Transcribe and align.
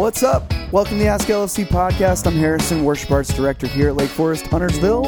What's 0.00 0.22
up? 0.22 0.50
Welcome 0.72 0.96
to 0.96 1.04
the 1.04 1.08
Ask 1.08 1.28
LFC 1.28 1.66
podcast. 1.66 2.26
I'm 2.26 2.32
Harrison, 2.32 2.84
worship 2.84 3.10
arts 3.10 3.34
director 3.34 3.66
here 3.66 3.90
at 3.90 3.96
Lake 3.96 4.08
Forest, 4.08 4.46
Huntersville. 4.46 5.04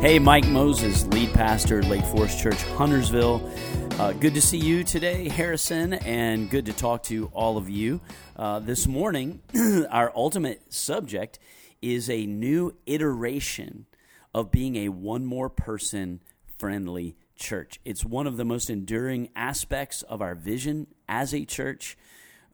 Hey, 0.00 0.18
Mike 0.18 0.48
Moses, 0.48 1.06
lead 1.06 1.32
pastor, 1.32 1.84
Lake 1.84 2.04
Forest 2.06 2.40
Church, 2.40 2.60
Huntersville. 2.70 3.48
Uh, 3.92 4.10
good 4.14 4.34
to 4.34 4.42
see 4.42 4.58
you 4.58 4.82
today, 4.82 5.28
Harrison, 5.28 5.92
and 5.92 6.50
good 6.50 6.66
to 6.66 6.72
talk 6.72 7.04
to 7.04 7.30
all 7.32 7.56
of 7.56 7.70
you. 7.70 8.00
Uh, 8.34 8.58
this 8.58 8.88
morning, 8.88 9.40
our 9.88 10.12
ultimate 10.16 10.72
subject 10.72 11.38
is 11.80 12.10
a 12.10 12.26
new 12.26 12.74
iteration 12.86 13.86
of 14.34 14.50
being 14.50 14.74
a 14.74 14.88
one 14.88 15.24
more 15.24 15.48
person 15.48 16.18
friendly 16.58 17.14
church. 17.36 17.78
It's 17.84 18.04
one 18.04 18.26
of 18.26 18.36
the 18.36 18.44
most 18.44 18.68
enduring 18.68 19.28
aspects 19.36 20.02
of 20.02 20.20
our 20.20 20.34
vision 20.34 20.88
as 21.08 21.32
a 21.32 21.44
church. 21.44 21.96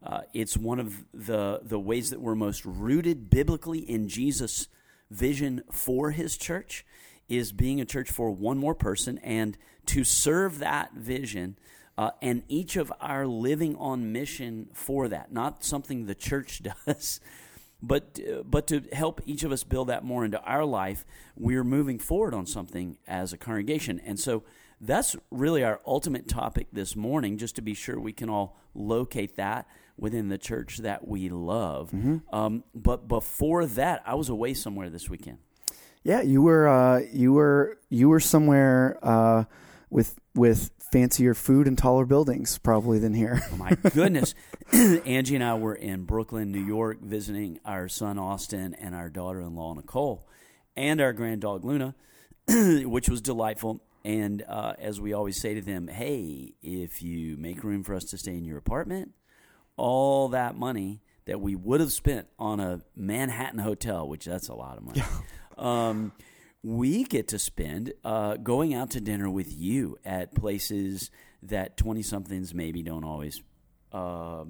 Uh, 0.03 0.23
it's 0.33 0.57
one 0.57 0.81
of 0.81 1.05
the, 1.13 1.61
the 1.63 1.79
ways 1.79 2.11
that 2.11 2.21
we're 2.21 2.35
most 2.35 2.65
rooted 2.65 3.29
biblically 3.29 3.79
in 3.79 4.09
Jesus' 4.09 4.69
vision 5.11 5.63
for 5.71 6.11
his 6.13 6.37
church 6.37 6.87
is 7.29 7.53
being 7.53 7.81
a 7.81 7.85
church 7.85 8.11
for 8.11 8.31
one 8.31 8.59
more 8.59 8.75
person. 8.75 9.19
And 9.19 9.57
to 9.87 10.05
serve 10.05 10.59
that 10.59 10.93
vision 10.95 11.59
uh, 11.99 12.13
and 12.23 12.43
each 12.49 12.77
of 12.77 12.93
our 13.01 13.27
living 13.27 13.77
on 13.77 14.13
mission 14.13 14.69
for 14.73 15.09
that 15.09 15.33
not 15.33 15.65
something 15.65 16.07
the 16.07 16.15
church 16.15 16.63
does 16.87 17.21
but 17.83 18.19
but 18.45 18.67
to 18.69 18.83
help 18.93 19.21
each 19.27 19.43
of 19.43 19.53
us 19.53 19.65
build 19.65 19.89
that 19.89 20.05
more 20.05 20.25
into 20.25 20.41
our 20.43 20.65
life 20.65 21.05
we're 21.37 21.65
moving 21.65 21.99
forward 21.99 22.35
on 22.35 22.47
something 22.47 22.97
as 23.07 23.33
a 23.33 23.39
congregation. 23.39 24.01
And 24.05 24.19
so 24.19 24.45
that's 24.81 25.17
really 25.31 25.63
our 25.63 25.81
ultimate 25.87 26.29
topic 26.29 26.69
this 26.73 26.97
morning 26.97 27.37
just 27.39 27.57
to 27.57 27.63
be 27.63 27.75
sure 27.75 27.99
we 27.99 28.13
can 28.13 28.29
all 28.29 28.57
locate 28.75 29.37
that 29.37 29.67
within 29.97 30.29
the 30.29 30.39
church 30.39 30.79
that 30.79 31.07
we 31.07 31.29
love 31.29 31.91
mm-hmm. 31.91 32.19
um, 32.35 32.65
but 32.75 33.09
before 33.09 33.67
that 33.67 34.03
i 34.07 34.15
was 34.15 34.29
away 34.29 34.55
somewhere 34.55 34.89
this 34.89 35.11
weekend 35.11 35.39
yeah 36.03 36.23
you 36.23 36.41
were 36.43 36.69
uh, 36.69 37.01
you 37.13 37.33
were 37.33 37.79
you 37.89 38.09
were 38.09 38.21
somewhere 38.21 38.99
uh, 39.03 39.45
with 39.91 40.19
with 40.35 40.71
fancier 40.91 41.35
food 41.35 41.67
and 41.67 41.79
taller 41.79 42.05
buildings 42.05 42.59
probably 42.59 42.99
than 42.99 43.15
here. 43.15 43.43
oh 43.53 43.57
my 43.57 43.71
goodness. 43.95 44.35
Angie 44.73 45.37
and 45.37 45.45
I 45.45 45.55
were 45.55 45.75
in 45.75 46.05
Brooklyn, 46.05 46.51
New 46.51 46.65
York, 46.65 47.01
visiting 47.01 47.59
our 47.65 47.89
son 47.89 48.19
Austin 48.19 48.75
and 48.75 48.95
our 48.95 49.09
daughter 49.09 49.41
in 49.41 49.55
law 49.55 49.75
Nicole 49.75 50.27
and 50.77 51.01
our 51.01 51.13
grand 51.13 51.43
dog 51.43 51.65
Luna, 51.65 51.95
which 52.49 53.09
was 53.09 53.21
delightful. 53.21 53.83
And 54.05 54.43
uh, 54.49 54.75
as 54.79 55.01
we 55.01 55.13
always 55.13 55.41
say 55.41 55.55
to 55.55 55.61
them, 55.61 55.89
hey, 55.89 56.55
if 56.63 57.03
you 57.03 57.37
make 57.37 57.63
room 57.63 57.83
for 57.83 57.95
us 57.95 58.05
to 58.05 58.19
stay 58.19 58.33
in 58.33 58.45
your 58.45 58.59
apartment, 58.59 59.13
all 59.77 60.29
that 60.29 60.57
money 60.57 61.03
that 61.27 61.41
we 61.41 61.55
would 61.55 61.81
have 61.81 61.93
spent 61.93 62.27
on 62.39 62.61
a 62.61 62.81
Manhattan 62.97 63.61
hotel, 63.61 64.09
which 64.09 64.25
that's 64.25 64.49
a 64.49 64.55
lot 64.55 64.79
of 64.79 64.85
money. 64.85 65.03
um, 65.59 66.13
we 66.63 67.05
get 67.05 67.29
to 67.29 67.39
spend 67.39 67.93
uh, 68.05 68.37
going 68.37 68.75
out 68.75 68.91
to 68.91 69.01
dinner 69.01 69.31
with 69.31 69.53
you 69.53 69.99
at 70.05 70.35
places 70.35 71.11
that 71.43 71.77
20 71.77 72.03
somethings 72.03 72.53
maybe 72.55 72.83
don't 72.83 73.05
always 73.05 73.43
uh, 73.93 74.45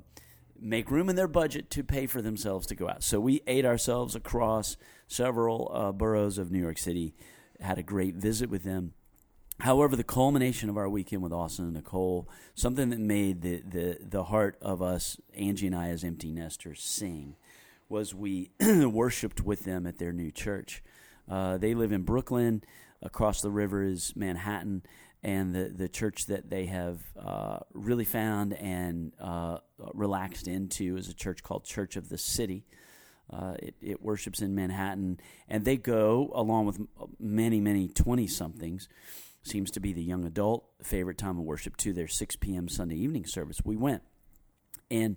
make 0.60 0.90
room 0.90 1.08
in 1.08 1.16
their 1.16 1.28
budget 1.28 1.70
to 1.70 1.84
pay 1.84 2.06
for 2.06 2.20
themselves 2.20 2.66
to 2.68 2.74
go 2.74 2.88
out. 2.88 3.02
So 3.02 3.20
we 3.20 3.42
ate 3.46 3.64
ourselves 3.64 4.14
across 4.14 4.76
several 5.06 5.70
uh, 5.72 5.92
boroughs 5.92 6.38
of 6.38 6.50
New 6.50 6.60
York 6.60 6.78
City, 6.78 7.14
had 7.60 7.78
a 7.78 7.82
great 7.82 8.14
visit 8.14 8.50
with 8.50 8.64
them. 8.64 8.94
However, 9.60 9.94
the 9.94 10.04
culmination 10.04 10.70
of 10.70 10.76
our 10.76 10.88
weekend 10.88 11.22
with 11.22 11.32
Austin 11.32 11.66
and 11.66 11.74
Nicole, 11.74 12.28
something 12.54 12.90
that 12.90 12.98
made 12.98 13.42
the, 13.42 13.60
the, 13.60 13.98
the 14.00 14.24
heart 14.24 14.56
of 14.62 14.80
us, 14.80 15.18
Angie 15.34 15.66
and 15.66 15.76
I, 15.76 15.88
as 15.88 16.02
empty 16.02 16.30
nesters, 16.30 16.82
sing, 16.82 17.36
was 17.88 18.14
we 18.14 18.50
worshiped 18.60 19.42
with 19.42 19.64
them 19.64 19.86
at 19.86 19.98
their 19.98 20.12
new 20.12 20.30
church. 20.30 20.82
Uh, 21.28 21.58
they 21.58 21.74
live 21.74 21.92
in 21.92 22.02
Brooklyn. 22.02 22.62
Across 23.02 23.42
the 23.42 23.50
river 23.50 23.82
is 23.82 24.14
Manhattan, 24.14 24.82
and 25.22 25.54
the 25.54 25.72
the 25.74 25.88
church 25.88 26.26
that 26.26 26.50
they 26.50 26.66
have 26.66 27.00
uh, 27.18 27.60
really 27.72 28.04
found 28.04 28.52
and 28.54 29.12
uh, 29.18 29.58
relaxed 29.94 30.46
into 30.46 30.98
is 30.98 31.08
a 31.08 31.14
church 31.14 31.42
called 31.42 31.64
Church 31.64 31.96
of 31.96 32.10
the 32.10 32.18
City. 32.18 32.66
Uh, 33.32 33.54
it, 33.60 33.74
it, 33.80 34.02
worships 34.02 34.42
in 34.42 34.54
Manhattan, 34.54 35.20
and 35.48 35.64
they 35.64 35.76
go 35.76 36.30
along 36.34 36.66
with 36.66 36.80
many 37.18 37.60
many 37.60 37.88
twenty 37.88 38.26
somethings. 38.26 38.88
Seems 39.42 39.70
to 39.72 39.80
be 39.80 39.92
the 39.92 40.02
young 40.02 40.24
adult 40.24 40.66
favorite 40.82 41.16
time 41.16 41.38
of 41.38 41.44
worship 41.44 41.76
to 41.78 41.92
their 41.92 42.08
six 42.08 42.36
p.m. 42.36 42.68
Sunday 42.68 42.96
evening 42.96 43.24
service. 43.24 43.58
We 43.64 43.74
went, 43.74 44.02
and 44.90 45.16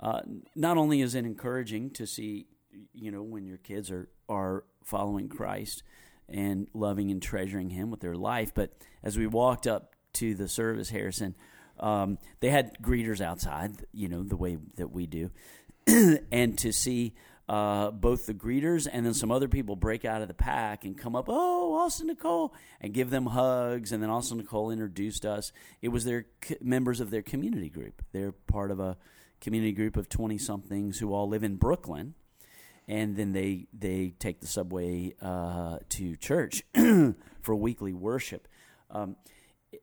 uh, 0.00 0.20
not 0.56 0.76
only 0.76 1.00
is 1.02 1.14
it 1.14 1.24
encouraging 1.24 1.90
to 1.90 2.06
see, 2.06 2.46
you 2.92 3.12
know, 3.12 3.22
when 3.22 3.46
your 3.46 3.58
kids 3.58 3.90
are 3.90 4.08
are 4.28 4.64
following 4.84 5.28
Christ 5.28 5.84
and 6.28 6.66
loving 6.74 7.12
and 7.12 7.22
treasuring 7.22 7.70
Him 7.70 7.90
with 7.90 8.00
their 8.00 8.16
life. 8.16 8.52
But 8.54 8.72
as 9.04 9.16
we 9.16 9.28
walked 9.28 9.68
up 9.68 9.94
to 10.14 10.34
the 10.34 10.48
service, 10.48 10.90
Harrison, 10.90 11.36
um, 11.78 12.18
they 12.40 12.50
had 12.50 12.76
greeters 12.82 13.20
outside, 13.20 13.84
you 13.92 14.08
know, 14.08 14.24
the 14.24 14.36
way 14.36 14.58
that 14.78 14.90
we 14.90 15.06
do, 15.06 15.30
and 15.86 16.58
to 16.58 16.72
see. 16.72 17.14
Uh, 17.50 17.90
both 17.90 18.26
the 18.26 18.34
greeters 18.34 18.86
and 18.92 19.04
then 19.04 19.12
some 19.12 19.32
other 19.32 19.48
people 19.48 19.74
break 19.74 20.04
out 20.04 20.22
of 20.22 20.28
the 20.28 20.34
pack 20.34 20.84
and 20.84 20.96
come 20.96 21.16
up, 21.16 21.24
oh, 21.26 21.74
Austin 21.74 22.06
Nicole, 22.06 22.54
and 22.80 22.94
give 22.94 23.10
them 23.10 23.26
hugs. 23.26 23.90
And 23.90 24.00
then 24.00 24.08
Austin 24.08 24.38
Nicole 24.38 24.70
introduced 24.70 25.26
us. 25.26 25.50
It 25.82 25.88
was 25.88 26.04
their 26.04 26.26
members 26.60 27.00
of 27.00 27.10
their 27.10 27.22
community 27.22 27.68
group. 27.68 28.02
They're 28.12 28.30
part 28.30 28.70
of 28.70 28.78
a 28.78 28.96
community 29.40 29.72
group 29.72 29.96
of 29.96 30.08
20 30.08 30.38
somethings 30.38 31.00
who 31.00 31.12
all 31.12 31.28
live 31.28 31.42
in 31.42 31.56
Brooklyn 31.56 32.14
and 32.86 33.16
then 33.16 33.32
they 33.32 33.66
they 33.76 34.14
take 34.20 34.40
the 34.40 34.46
subway 34.46 35.14
uh, 35.20 35.78
to 35.88 36.14
church 36.16 36.62
for 37.42 37.56
weekly 37.56 37.92
worship. 37.92 38.46
Um, 38.92 39.16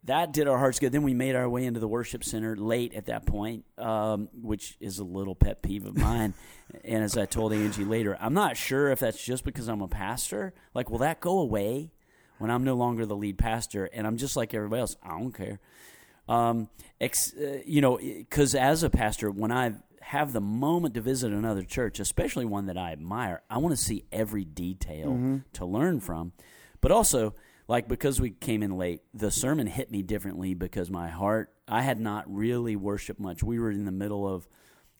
that 0.03 0.33
did 0.33 0.47
our 0.47 0.57
hearts 0.57 0.79
good. 0.79 0.91
Then 0.91 1.03
we 1.03 1.13
made 1.13 1.35
our 1.35 1.47
way 1.47 1.65
into 1.65 1.79
the 1.79 1.87
worship 1.87 2.23
center 2.23 2.55
late 2.55 2.93
at 2.93 3.05
that 3.05 3.25
point, 3.25 3.65
um, 3.77 4.29
which 4.33 4.75
is 4.79 4.99
a 4.99 5.03
little 5.03 5.35
pet 5.35 5.61
peeve 5.61 5.85
of 5.85 5.97
mine. 5.97 6.33
and 6.83 7.03
as 7.03 7.17
I 7.17 7.25
told 7.25 7.53
Angie 7.53 7.85
later, 7.85 8.17
I'm 8.19 8.33
not 8.33 8.57
sure 8.57 8.89
if 8.89 8.99
that's 8.99 9.23
just 9.23 9.43
because 9.43 9.67
I'm 9.67 9.81
a 9.81 9.87
pastor. 9.87 10.53
Like, 10.73 10.89
will 10.89 10.99
that 10.99 11.19
go 11.19 11.39
away 11.39 11.91
when 12.37 12.51
I'm 12.51 12.63
no 12.63 12.75
longer 12.75 13.05
the 13.05 13.15
lead 13.15 13.37
pastor 13.37 13.85
and 13.85 14.05
I'm 14.05 14.17
just 14.17 14.35
like 14.35 14.53
everybody 14.53 14.81
else? 14.81 14.97
I 15.01 15.09
don't 15.09 15.31
care. 15.31 15.59
Um, 16.27 16.69
ex, 16.99 17.33
uh, 17.33 17.59
you 17.65 17.79
know, 17.79 17.97
because 17.97 18.55
as 18.55 18.83
a 18.83 18.89
pastor, 18.89 19.31
when 19.31 19.51
I 19.51 19.75
have 20.01 20.33
the 20.33 20.41
moment 20.41 20.93
to 20.95 21.01
visit 21.01 21.31
another 21.31 21.63
church, 21.63 21.99
especially 21.99 22.45
one 22.45 22.65
that 22.65 22.77
I 22.77 22.91
admire, 22.91 23.41
I 23.49 23.57
want 23.59 23.75
to 23.75 23.81
see 23.81 24.05
every 24.11 24.43
detail 24.43 25.07
mm-hmm. 25.07 25.37
to 25.53 25.65
learn 25.65 26.01
from. 26.01 26.33
But 26.81 26.91
also, 26.91 27.33
like 27.67 27.87
because 27.87 28.19
we 28.21 28.31
came 28.31 28.63
in 28.63 28.77
late, 28.77 29.01
the 29.13 29.31
sermon 29.31 29.67
hit 29.67 29.91
me 29.91 30.01
differently 30.01 30.53
because 30.53 30.89
my 30.89 31.09
heart, 31.09 31.51
I 31.67 31.81
had 31.81 31.99
not 31.99 32.25
really 32.33 32.75
worshiped 32.75 33.19
much. 33.19 33.43
We 33.43 33.59
were 33.59 33.71
in 33.71 33.85
the 33.85 33.91
middle 33.91 34.27
of 34.27 34.47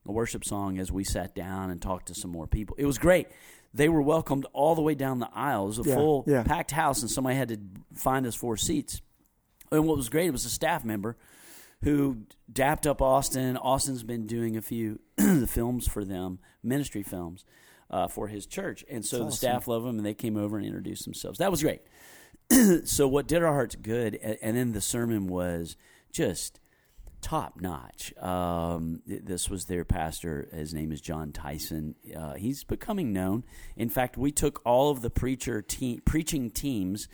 a 0.05 0.11
worship 0.11 0.43
song 0.43 0.77
as 0.77 0.91
we 0.91 1.03
sat 1.03 1.35
down 1.35 1.69
and 1.69 1.81
talked 1.81 2.07
to 2.07 2.15
some 2.15 2.31
more 2.31 2.47
people. 2.47 2.75
It 2.79 2.85
was 2.85 2.97
great. 2.97 3.27
They 3.73 3.89
were 3.89 4.01
welcomed 4.01 4.45
all 4.53 4.75
the 4.75 4.81
way 4.81 4.95
down 4.95 5.19
the 5.19 5.29
aisles, 5.33 5.79
a 5.79 5.87
yeah, 5.87 5.95
full 5.95 6.23
yeah. 6.27 6.43
packed 6.43 6.71
house, 6.71 7.01
and 7.01 7.11
somebody 7.11 7.35
had 7.35 7.49
to 7.49 7.59
find 7.93 8.25
us 8.25 8.35
four 8.35 8.57
seats. 8.57 9.01
And 9.71 9.85
what 9.85 9.97
was 9.97 10.09
great, 10.09 10.27
it 10.27 10.31
was 10.31 10.45
a 10.45 10.49
staff 10.49 10.85
member 10.85 11.17
who 11.83 12.23
dapped 12.51 12.87
up 12.87 13.01
Austin. 13.01 13.57
Austin's 13.57 14.03
been 14.03 14.25
doing 14.25 14.57
a 14.57 14.61
few 14.61 14.99
the 15.17 15.47
films 15.47 15.87
for 15.87 16.03
them, 16.03 16.39
ministry 16.63 17.03
films 17.03 17.45
uh, 17.89 18.07
for 18.07 18.27
his 18.27 18.45
church, 18.45 18.83
and 18.89 19.05
so 19.05 19.17
That's 19.17 19.39
the 19.39 19.47
awesome. 19.47 19.61
staff 19.61 19.67
love 19.67 19.85
him, 19.85 19.97
and 19.97 20.05
they 20.05 20.13
came 20.13 20.37
over 20.37 20.57
and 20.57 20.65
introduced 20.65 21.05
themselves. 21.05 21.39
That 21.39 21.51
was 21.51 21.61
great. 21.61 21.81
so 22.85 23.07
what 23.07 23.27
did 23.27 23.43
our 23.43 23.53
hearts 23.53 23.75
good, 23.75 24.15
and, 24.15 24.37
and, 24.41 24.57
then 24.57 24.71
the 24.71 24.81
sermon 24.81 25.27
was 25.27 25.75
just 26.11 26.59
top 27.21 27.59
notch. 27.59 28.13
Um, 28.17 29.01
this 29.05 29.49
was 29.49 29.65
their 29.65 29.83
pastor. 29.83 30.47
His 30.53 30.73
name 30.73 30.91
is 30.91 31.01
Jon 31.01 31.31
Tyson. 31.31 31.95
Uh, 32.15 32.35
he's 32.35 32.63
becoming 32.63 33.11
known. 33.11 33.43
In 33.75 33.89
fact, 33.89 34.17
we 34.17 34.31
took 34.31 34.61
all 34.65 34.91
of 34.91 35.01
the 35.01 35.09
preacher 35.09 35.61
te- 35.61 35.99
preaching 35.99 36.49
teams 36.49 37.07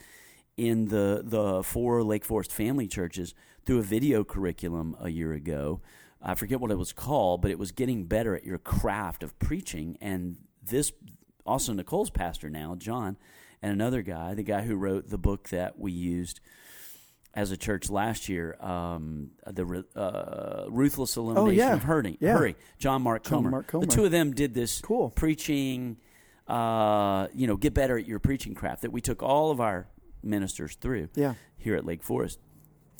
in 0.55 0.85
the 0.85 1.21
the 1.23 1.63
four 1.63 2.03
Lake 2.03 2.25
Forest 2.25 2.51
family 2.51 2.87
churches 2.87 3.33
through 3.65 3.79
a 3.79 3.83
video 3.83 4.23
curriculum 4.23 4.95
a 4.99 5.09
year 5.09 5.33
ago. 5.33 5.81
I 6.21 6.35
forget 6.35 6.59
what 6.59 6.71
it 6.71 6.77
was 6.77 6.93
called, 6.93 7.41
but 7.41 7.51
it 7.51 7.59
was 7.59 7.71
getting 7.71 8.05
better 8.05 8.35
at 8.35 8.45
your 8.45 8.57
craft 8.57 9.23
of 9.23 9.37
preaching. 9.39 9.97
And 9.99 10.37
this 10.63 10.91
also 11.45 11.73
Nicole's 11.73 12.09
pastor 12.09 12.49
now, 12.49 12.75
Jon, 12.75 13.17
and 13.63 13.71
another 13.71 14.01
guy, 14.01 14.33
the 14.33 14.43
guy 14.43 14.61
who 14.61 14.75
wrote 14.75 15.09
the 15.09 15.17
book 15.17 15.47
that 15.49 15.79
we 15.79 15.93
used 15.93 16.41
as 17.33 17.49
a 17.51 17.57
church 17.57 17.89
last 17.89 18.27
year, 18.27 18.57
um, 18.59 19.31
the 19.47 19.85
uh, 19.95 20.65
ruthless 20.69 21.15
elimination 21.15 21.61
oh, 21.61 21.67
yeah. 21.67 21.73
of 21.73 21.83
hurting, 21.83 22.17
yeah. 22.19 22.33
hurry. 22.33 22.57
John 22.77 23.01
Mark 23.01 23.23
Comer. 23.23 23.43
John 23.43 23.51
Mark 23.51 23.67
Comer. 23.67 23.85
The 23.85 23.91
two 23.91 24.03
of 24.03 24.11
them 24.11 24.33
did 24.33 24.53
this 24.53 24.81
cool 24.81 25.09
preaching. 25.11 25.97
Uh, 26.45 27.27
you 27.33 27.47
know, 27.47 27.55
get 27.55 27.73
better 27.73 27.97
at 27.97 28.05
your 28.05 28.19
preaching 28.19 28.53
craft 28.53 28.81
that 28.81 28.91
we 28.91 28.99
took 28.99 29.23
all 29.23 29.49
of 29.49 29.61
our 29.61 29.87
ministers 30.21 30.75
through 30.75 31.07
yeah. 31.15 31.35
here 31.57 31.75
at 31.75 31.85
Lake 31.85 32.03
Forest. 32.03 32.39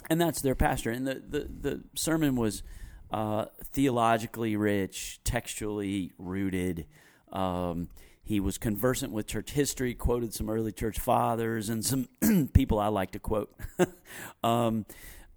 And 0.09 0.19
that's 0.19 0.42
their 0.42 0.56
pastor. 0.56 0.92
And 0.92 1.06
the, 1.06 1.16
the, 1.16 1.39
the 1.39 1.83
sermon 1.94 2.38
was 2.38 2.63
uh, 3.12 3.45
theologically 3.66 4.56
rich, 4.56 5.19
textually 5.25 6.13
rooted. 6.18 6.86
Um, 7.33 7.89
he 8.23 8.39
was 8.39 8.57
conversant 8.57 9.11
with 9.11 9.27
church 9.27 9.51
history, 9.51 9.93
quoted 9.93 10.33
some 10.33 10.49
early 10.49 10.71
church 10.71 10.99
fathers 10.99 11.69
and 11.69 11.83
some 11.83 12.07
people 12.53 12.79
I 12.79 12.87
like 12.87 13.11
to 13.11 13.19
quote. 13.19 13.53
um, 14.43 14.85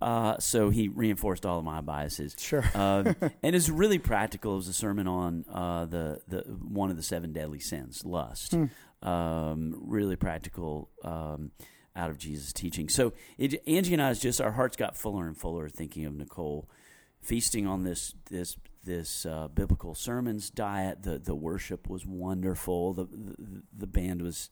uh, 0.00 0.38
so 0.38 0.70
he 0.70 0.88
reinforced 0.88 1.44
all 1.44 1.58
of 1.58 1.64
my 1.64 1.80
biases. 1.80 2.36
Sure. 2.38 2.64
uh, 2.74 3.14
and 3.42 3.56
it's 3.56 3.68
really 3.68 3.98
practical. 3.98 4.52
It 4.52 4.56
was 4.56 4.68
a 4.68 4.72
sermon 4.72 5.08
on 5.08 5.44
uh, 5.52 5.86
the 5.86 6.20
the 6.28 6.40
one 6.40 6.90
of 6.90 6.96
the 6.96 7.02
seven 7.02 7.32
deadly 7.32 7.60
sins, 7.60 8.04
lust. 8.04 8.54
Um, 9.02 9.74
really 9.86 10.16
practical 10.16 10.90
um, 11.02 11.50
out 11.94 12.10
of 12.10 12.18
Jesus' 12.18 12.52
teaching. 12.52 12.88
So 12.88 13.14
it, 13.38 13.62
Angie 13.66 13.94
and 13.94 14.02
I 14.02 14.10
is 14.10 14.20
just 14.20 14.40
our 14.40 14.52
hearts 14.52 14.76
got 14.76 14.96
fuller 14.96 15.26
and 15.26 15.36
fuller 15.36 15.68
thinking 15.68 16.04
of 16.04 16.14
Nicole, 16.14 16.68
feasting 17.20 17.66
on 17.66 17.84
this 17.84 18.14
this 18.30 18.56
this 18.86 19.26
uh, 19.26 19.48
biblical 19.48 19.94
sermons 19.94 20.48
diet. 20.48 21.02
The 21.02 21.18
the 21.18 21.34
worship 21.34 21.88
was 21.88 22.06
wonderful. 22.06 22.94
The 22.94 23.04
the, 23.04 23.62
the 23.76 23.86
band 23.86 24.22
was 24.22 24.50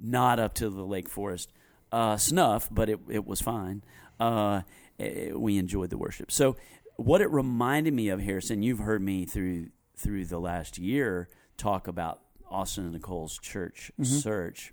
not 0.00 0.40
up 0.40 0.54
to 0.54 0.70
the 0.70 0.84
Lake 0.84 1.08
Forest 1.08 1.52
uh, 1.92 2.16
snuff, 2.16 2.68
but 2.70 2.88
it, 2.88 2.98
it 3.08 3.26
was 3.26 3.40
fine. 3.40 3.84
Uh, 4.18 4.62
eh, 4.98 5.32
we 5.32 5.58
enjoyed 5.58 5.90
the 5.90 5.98
worship. 5.98 6.32
So, 6.32 6.56
what 6.96 7.20
it 7.20 7.30
reminded 7.30 7.94
me 7.94 8.08
of, 8.08 8.20
Harrison, 8.20 8.62
you've 8.62 8.80
heard 8.80 9.02
me 9.02 9.24
through 9.24 9.68
through 9.96 10.24
the 10.24 10.40
last 10.40 10.78
year 10.78 11.28
talk 11.56 11.86
about 11.86 12.20
Austin 12.50 12.84
and 12.84 12.94
Nicole's 12.94 13.38
church 13.38 13.92
search, 14.02 14.72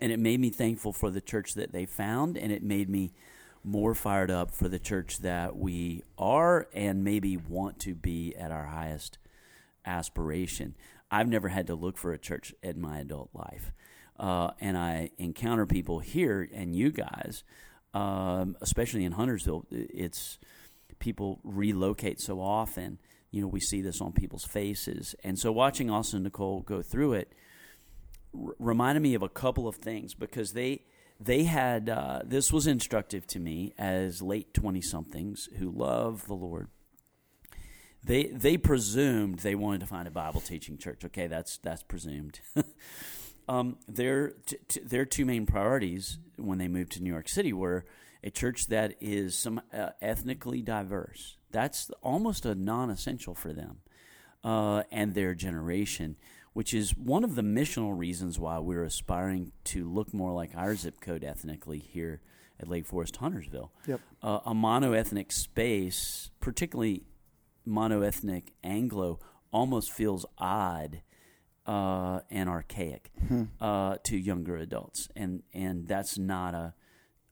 and 0.00 0.12
it 0.12 0.18
made 0.18 0.40
me 0.40 0.50
thankful 0.50 0.92
for 0.92 1.10
the 1.10 1.20
church 1.20 1.54
that 1.54 1.72
they 1.72 1.84
found, 1.84 2.38
and 2.38 2.52
it 2.52 2.62
made 2.62 2.88
me 2.88 3.12
more 3.66 3.94
fired 3.94 4.30
up 4.30 4.52
for 4.52 4.68
the 4.68 4.78
church 4.78 5.18
that 5.18 5.56
we 5.56 6.04
are 6.16 6.68
and 6.72 7.02
maybe 7.02 7.36
want 7.36 7.80
to 7.80 7.94
be 7.94 8.32
at 8.36 8.52
our 8.52 8.66
highest 8.66 9.18
aspiration. 9.84 10.76
I've 11.10 11.28
never 11.28 11.48
had 11.48 11.66
to 11.66 11.74
look 11.74 11.98
for 11.98 12.12
a 12.12 12.18
church 12.18 12.54
in 12.62 12.80
my 12.80 13.00
adult 13.00 13.30
life. 13.34 13.72
Uh, 14.18 14.52
and 14.60 14.78
I 14.78 15.10
encounter 15.18 15.66
people 15.66 15.98
here 15.98 16.48
and 16.54 16.76
you 16.76 16.90
guys, 16.92 17.42
um, 17.92 18.56
especially 18.60 19.04
in 19.04 19.12
Huntersville, 19.12 19.66
it's 19.70 20.38
people 21.00 21.40
relocate 21.42 22.20
so 22.20 22.40
often. 22.40 22.98
You 23.32 23.42
know, 23.42 23.48
we 23.48 23.60
see 23.60 23.82
this 23.82 24.00
on 24.00 24.12
people's 24.12 24.44
faces. 24.44 25.16
And 25.24 25.38
so 25.38 25.50
watching 25.50 25.90
Austin 25.90 26.22
Nicole 26.22 26.60
go 26.60 26.82
through 26.82 27.14
it 27.14 27.32
r- 28.32 28.54
reminded 28.60 29.00
me 29.00 29.14
of 29.14 29.22
a 29.22 29.28
couple 29.28 29.66
of 29.66 29.74
things 29.74 30.14
because 30.14 30.52
they 30.52 30.82
they 31.18 31.44
had 31.44 31.88
uh, 31.88 32.20
this 32.24 32.52
was 32.52 32.66
instructive 32.66 33.26
to 33.28 33.40
me 33.40 33.72
as 33.78 34.22
late 34.22 34.52
20 34.54 34.80
somethings 34.80 35.48
who 35.58 35.70
love 35.70 36.26
the 36.26 36.34
Lord 36.34 36.68
they 38.06 38.24
they 38.26 38.56
presumed 38.56 39.40
they 39.40 39.54
wanted 39.54 39.80
to 39.80 39.86
find 39.86 40.06
a 40.06 40.12
Bible 40.12 40.40
teaching 40.40 40.78
church. 40.78 41.04
Okay, 41.04 41.26
that's 41.26 41.58
that's 41.58 41.82
presumed. 41.82 42.40
um, 43.48 43.78
their 43.88 44.30
t- 44.46 44.58
t- 44.68 44.80
their 44.80 45.04
two 45.04 45.24
main 45.24 45.44
priorities 45.44 46.18
when 46.36 46.58
they 46.58 46.68
moved 46.68 46.92
to 46.92 47.02
New 47.02 47.10
York 47.10 47.28
City 47.28 47.52
were 47.52 47.84
a 48.22 48.30
church 48.30 48.68
that 48.68 48.94
is 49.00 49.36
some 49.36 49.60
uh, 49.74 49.90
ethnically 50.00 50.62
diverse. 50.62 51.36
That's 51.50 51.90
almost 52.00 52.46
a 52.46 52.54
non-essential 52.54 53.34
for 53.34 53.52
them 53.52 53.78
uh, 54.44 54.84
and 54.92 55.14
their 55.14 55.34
generation, 55.34 56.16
which 56.56 56.72
is 56.72 56.96
one 56.96 57.22
of 57.22 57.34
the 57.34 57.42
missional 57.42 57.92
reasons 57.94 58.38
why 58.38 58.58
we're 58.58 58.82
aspiring 58.82 59.52
to 59.62 59.86
look 59.86 60.14
more 60.14 60.32
like 60.32 60.50
our 60.56 60.74
zip 60.74 61.02
code 61.02 61.22
ethnically 61.22 61.78
here 61.78 62.22
at 62.58 62.66
Lake 62.66 62.86
Forest 62.86 63.16
Huntersville. 63.16 63.70
Yep. 63.86 64.00
Uh, 64.22 64.38
a 64.46 64.54
monoethnic 64.54 65.32
space, 65.32 66.30
particularly 66.40 67.02
monoethnic 67.68 68.44
Anglo 68.64 69.20
almost 69.52 69.92
feels 69.92 70.24
odd 70.38 71.02
uh, 71.66 72.20
and 72.30 72.48
archaic 72.48 73.10
uh, 73.60 73.96
to 74.04 74.16
younger 74.16 74.56
adults, 74.56 75.10
and 75.14 75.42
and 75.52 75.86
that's 75.86 76.16
not 76.16 76.54
a, 76.54 76.72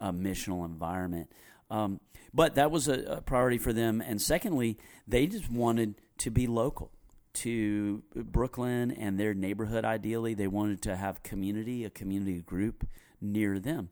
a 0.00 0.12
missional 0.12 0.66
environment. 0.66 1.32
Um, 1.70 1.98
but 2.34 2.56
that 2.56 2.70
was 2.70 2.88
a, 2.88 3.00
a 3.04 3.20
priority 3.22 3.56
for 3.56 3.72
them, 3.72 4.02
and 4.02 4.20
secondly, 4.20 4.76
they 5.08 5.26
just 5.26 5.50
wanted 5.50 5.94
to 6.18 6.30
be 6.30 6.46
local 6.46 6.93
to 7.34 8.02
Brooklyn 8.14 8.90
and 8.90 9.18
their 9.18 9.34
neighborhood. 9.34 9.84
Ideally, 9.84 10.34
they 10.34 10.46
wanted 10.46 10.82
to 10.82 10.96
have 10.96 11.22
community, 11.22 11.84
a 11.84 11.90
community 11.90 12.40
group 12.40 12.86
near 13.20 13.58
them. 13.58 13.90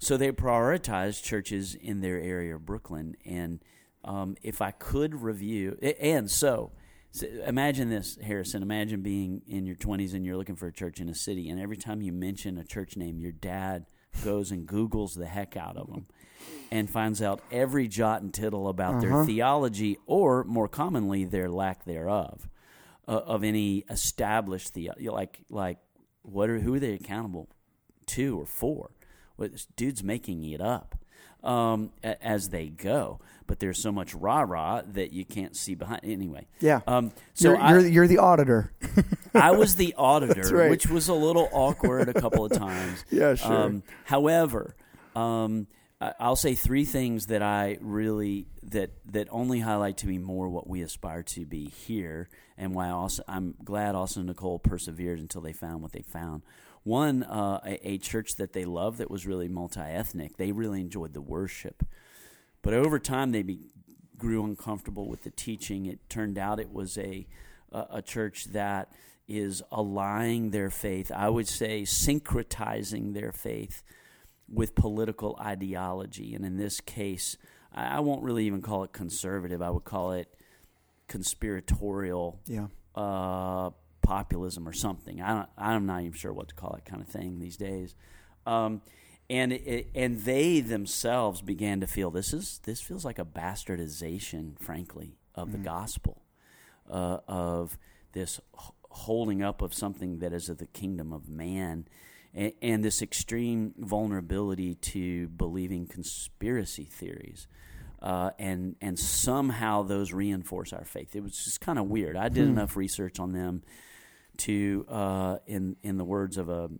So 0.00 0.16
they 0.16 0.30
prioritized 0.30 1.22
churches 1.24 1.74
in 1.74 2.00
their 2.00 2.18
area 2.18 2.54
of 2.54 2.64
Brooklyn. 2.64 3.16
And 3.24 3.60
um, 4.04 4.36
if 4.42 4.62
I 4.62 4.70
could 4.70 5.22
review, 5.22 5.76
and 6.00 6.30
so, 6.30 6.72
so 7.10 7.26
imagine 7.46 7.90
this, 7.90 8.16
Harrison. 8.22 8.62
Imagine 8.62 9.02
being 9.02 9.42
in 9.48 9.66
your 9.66 9.76
20s 9.76 10.14
and 10.14 10.24
you're 10.24 10.36
looking 10.36 10.56
for 10.56 10.68
a 10.68 10.72
church 10.72 11.00
in 11.00 11.08
a 11.08 11.14
city, 11.14 11.48
and 11.48 11.60
every 11.60 11.76
time 11.76 12.00
you 12.00 12.12
mention 12.12 12.58
a 12.58 12.64
church 12.64 12.96
name, 12.96 13.18
your 13.18 13.32
dad 13.32 13.86
goes 14.24 14.50
and 14.50 14.66
Googles 14.66 15.14
the 15.14 15.26
heck 15.26 15.56
out 15.56 15.76
of 15.76 15.88
them 15.88 16.06
and 16.70 16.88
finds 16.88 17.20
out 17.20 17.40
every 17.50 17.88
jot 17.88 18.22
and 18.22 18.32
tittle 18.32 18.68
about 18.68 19.00
their 19.00 19.24
theology, 19.24 19.98
or 20.06 20.44
more 20.44 20.68
commonly, 20.68 21.24
their 21.24 21.48
lack 21.48 21.84
thereof, 21.84 22.48
uh, 23.08 23.22
of 23.26 23.42
any 23.42 23.84
established 23.88 24.74
the 24.74 24.90
Like, 25.00 25.40
like 25.50 25.78
what 26.22 26.50
are 26.50 26.60
who 26.60 26.74
are 26.74 26.78
they 26.78 26.92
accountable 26.92 27.48
to 28.06 28.40
or 28.40 28.46
for? 28.46 28.90
Well, 29.36 29.48
this 29.48 29.66
dude's 29.76 30.04
making 30.04 30.44
it 30.44 30.60
up 30.60 30.96
um, 31.42 31.90
a- 32.04 32.22
as 32.24 32.50
they 32.50 32.68
go. 32.68 33.20
But 33.46 33.60
there's 33.60 33.80
so 33.80 33.90
much 33.90 34.14
rah 34.14 34.42
rah 34.42 34.82
that 34.92 35.12
you 35.12 35.24
can't 35.24 35.56
see 35.56 35.74
behind. 35.74 36.02
Anyway, 36.04 36.48
Yeah. 36.60 36.80
Um, 36.86 37.12
so 37.32 37.50
you're, 37.50 37.56
I, 37.56 37.70
you're, 37.70 37.86
you're 37.86 38.06
the 38.06 38.18
auditor. 38.18 38.72
I 39.34 39.52
was 39.52 39.76
the 39.76 39.94
auditor, 39.96 40.54
right. 40.54 40.68
which 40.70 40.86
was 40.86 41.08
a 41.08 41.14
little 41.14 41.48
awkward 41.52 42.10
a 42.10 42.20
couple 42.20 42.44
of 42.44 42.52
times. 42.52 43.04
Yeah, 43.10 43.36
sure. 43.36 43.52
Um, 43.52 43.82
however, 44.04 44.76
um, 45.16 45.66
I'll 46.00 46.36
say 46.36 46.54
three 46.54 46.84
things 46.84 47.26
that 47.26 47.42
I 47.42 47.78
really 47.80 48.46
that 48.62 48.90
that 49.06 49.26
only 49.30 49.60
highlight 49.60 49.96
to 49.98 50.06
me 50.06 50.18
more 50.18 50.48
what 50.48 50.68
we 50.68 50.82
aspire 50.82 51.24
to 51.24 51.44
be 51.44 51.68
here, 51.70 52.28
and 52.56 52.72
why 52.72 52.90
also 52.90 53.24
I'm 53.26 53.56
glad 53.64 53.96
also 53.96 54.22
Nicole 54.22 54.60
persevered 54.60 55.18
until 55.18 55.40
they 55.40 55.52
found 55.52 55.82
what 55.82 55.92
they 55.92 56.02
found. 56.02 56.42
One, 56.84 57.24
uh, 57.24 57.60
a, 57.66 57.88
a 57.88 57.98
church 57.98 58.36
that 58.36 58.52
they 58.52 58.64
loved 58.64 58.98
that 58.98 59.10
was 59.10 59.26
really 59.26 59.48
multi 59.48 59.80
ethnic. 59.80 60.36
They 60.36 60.52
really 60.52 60.80
enjoyed 60.80 61.14
the 61.14 61.20
worship, 61.20 61.84
but 62.62 62.74
over 62.74 63.00
time 63.00 63.32
they 63.32 63.42
be, 63.42 63.58
grew 64.16 64.44
uncomfortable 64.44 65.08
with 65.08 65.24
the 65.24 65.30
teaching. 65.30 65.86
It 65.86 66.08
turned 66.08 66.38
out 66.38 66.60
it 66.60 66.72
was 66.72 66.96
a 66.96 67.26
a, 67.72 67.86
a 67.94 68.02
church 68.02 68.44
that 68.52 68.92
is 69.26 69.64
allying 69.72 70.52
their 70.52 70.70
faith. 70.70 71.10
I 71.10 71.28
would 71.28 71.48
say 71.48 71.82
syncretizing 71.82 73.14
their 73.14 73.32
faith 73.32 73.82
with 74.52 74.74
political 74.74 75.38
ideology, 75.40 76.34
and 76.34 76.44
in 76.44 76.56
this 76.56 76.80
case, 76.80 77.36
I, 77.72 78.00
won't 78.00 78.22
really 78.22 78.46
even 78.46 78.62
call 78.62 78.84
it 78.84 78.92
conservative. 78.92 79.60
I 79.60 79.70
would 79.70 79.84
call 79.84 80.12
it 80.12 80.34
conspiratorial 81.06 82.40
yeah. 82.46 82.68
uh, 82.94 83.70
populism 84.02 84.66
or 84.66 84.72
something. 84.72 85.20
I 85.20 85.34
don't, 85.34 85.48
I'm 85.56 85.86
not 85.86 86.00
even 86.00 86.12
sure 86.12 86.32
what 86.32 86.48
to 86.48 86.54
call 86.54 86.72
that 86.74 86.84
kind 86.84 87.02
of 87.02 87.08
thing 87.08 87.38
these 87.38 87.56
days. 87.56 87.94
Um, 88.46 88.82
and 89.30 89.52
it, 89.52 89.88
and 89.94 90.22
they 90.22 90.60
themselves 90.60 91.42
began 91.42 91.80
to 91.80 91.86
feel 91.86 92.10
this 92.10 92.32
is 92.32 92.60
this 92.64 92.80
feels 92.80 93.04
like 93.04 93.18
a 93.18 93.24
bastardization, 93.24 94.58
frankly, 94.58 95.18
of 95.34 95.52
the 95.52 95.58
gospel, 95.58 96.22
uh, 96.90 97.18
of 97.28 97.76
this 98.12 98.40
holding 98.90 99.42
up 99.42 99.60
of 99.60 99.74
something 99.74 100.18
that 100.20 100.32
is 100.32 100.48
of 100.48 100.58
the 100.58 100.66
kingdom 100.66 101.12
of 101.12 101.28
man, 101.28 101.86
and, 102.34 102.52
and 102.62 102.84
this 102.84 103.02
extreme 103.02 103.74
vulnerability 103.78 104.74
to 104.74 105.28
believing 105.28 105.86
conspiracy 105.86 106.84
theories 106.84 107.46
uh, 108.00 108.30
and 108.38 108.76
and 108.80 108.98
somehow 108.98 109.82
those 109.82 110.12
reinforce 110.12 110.72
our 110.72 110.84
faith. 110.84 111.16
It 111.16 111.22
was 111.22 111.32
just 111.44 111.60
kind 111.60 111.78
of 111.78 111.86
weird. 111.86 112.16
I 112.16 112.28
did 112.28 112.46
enough 112.46 112.76
research 112.76 113.18
on 113.18 113.32
them 113.32 113.62
to, 114.38 114.86
uh, 114.88 115.38
in 115.46 115.76
in 115.82 115.96
the 115.96 116.04
words 116.04 116.38
of 116.38 116.48
a 116.48 116.70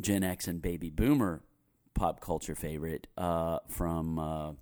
Gen 0.00 0.24
X 0.24 0.48
and 0.48 0.60
Baby 0.60 0.90
Boomer 0.90 1.42
pop 1.94 2.20
culture 2.20 2.54
favorite 2.54 3.06
uh, 3.16 3.58
from 3.68 4.18
uh, 4.18 4.52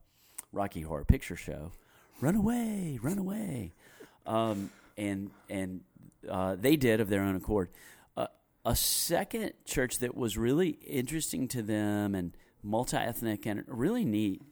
Rocky 0.52 0.82
Horror 0.82 1.04
Picture 1.04 1.36
Show, 1.36 1.72
"Run 2.20 2.34
away, 2.34 2.98
run 3.02 3.18
away," 3.18 3.72
um, 4.26 4.70
and 4.98 5.30
and 5.48 5.80
uh, 6.28 6.56
they 6.56 6.76
did 6.76 7.00
of 7.00 7.08
their 7.08 7.22
own 7.22 7.36
accord. 7.36 7.70
A 8.64 8.76
second 8.76 9.52
church 9.64 9.98
that 9.98 10.14
was 10.14 10.36
really 10.36 10.70
interesting 10.86 11.48
to 11.48 11.62
them 11.62 12.14
and 12.14 12.36
multi 12.62 12.96
ethnic 12.96 13.46
and 13.46 13.64
really 13.66 14.04
neat 14.04 14.42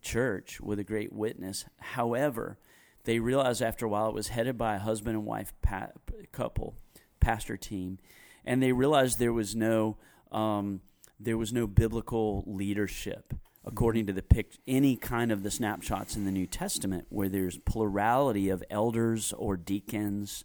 church 0.00 0.60
with 0.60 0.78
a 0.78 0.84
great 0.84 1.12
witness. 1.12 1.64
However, 1.78 2.58
they 3.04 3.20
realized 3.20 3.62
after 3.62 3.86
a 3.86 3.88
while 3.88 4.08
it 4.08 4.14
was 4.14 4.28
headed 4.28 4.58
by 4.58 4.76
a 4.76 4.80
husband 4.80 5.16
and 5.16 5.24
wife 5.26 5.52
pa- 5.62 5.90
couple, 6.32 6.76
pastor 7.20 7.56
team, 7.56 7.98
and 8.44 8.62
they 8.62 8.72
realized 8.72 9.18
there 9.18 9.32
was 9.32 9.54
no 9.54 9.96
um, 10.32 10.80
there 11.20 11.38
was 11.38 11.52
no 11.52 11.66
biblical 11.66 12.42
leadership 12.46 13.34
according 13.64 14.06
to 14.06 14.12
the 14.12 14.22
pic- 14.22 14.58
any 14.66 14.96
kind 14.96 15.30
of 15.30 15.42
the 15.42 15.50
snapshots 15.50 16.16
in 16.16 16.24
the 16.24 16.32
New 16.32 16.46
Testament 16.46 17.06
where 17.10 17.28
there's 17.28 17.58
plurality 17.58 18.48
of 18.48 18.64
elders 18.70 19.32
or 19.34 19.56
deacons 19.56 20.44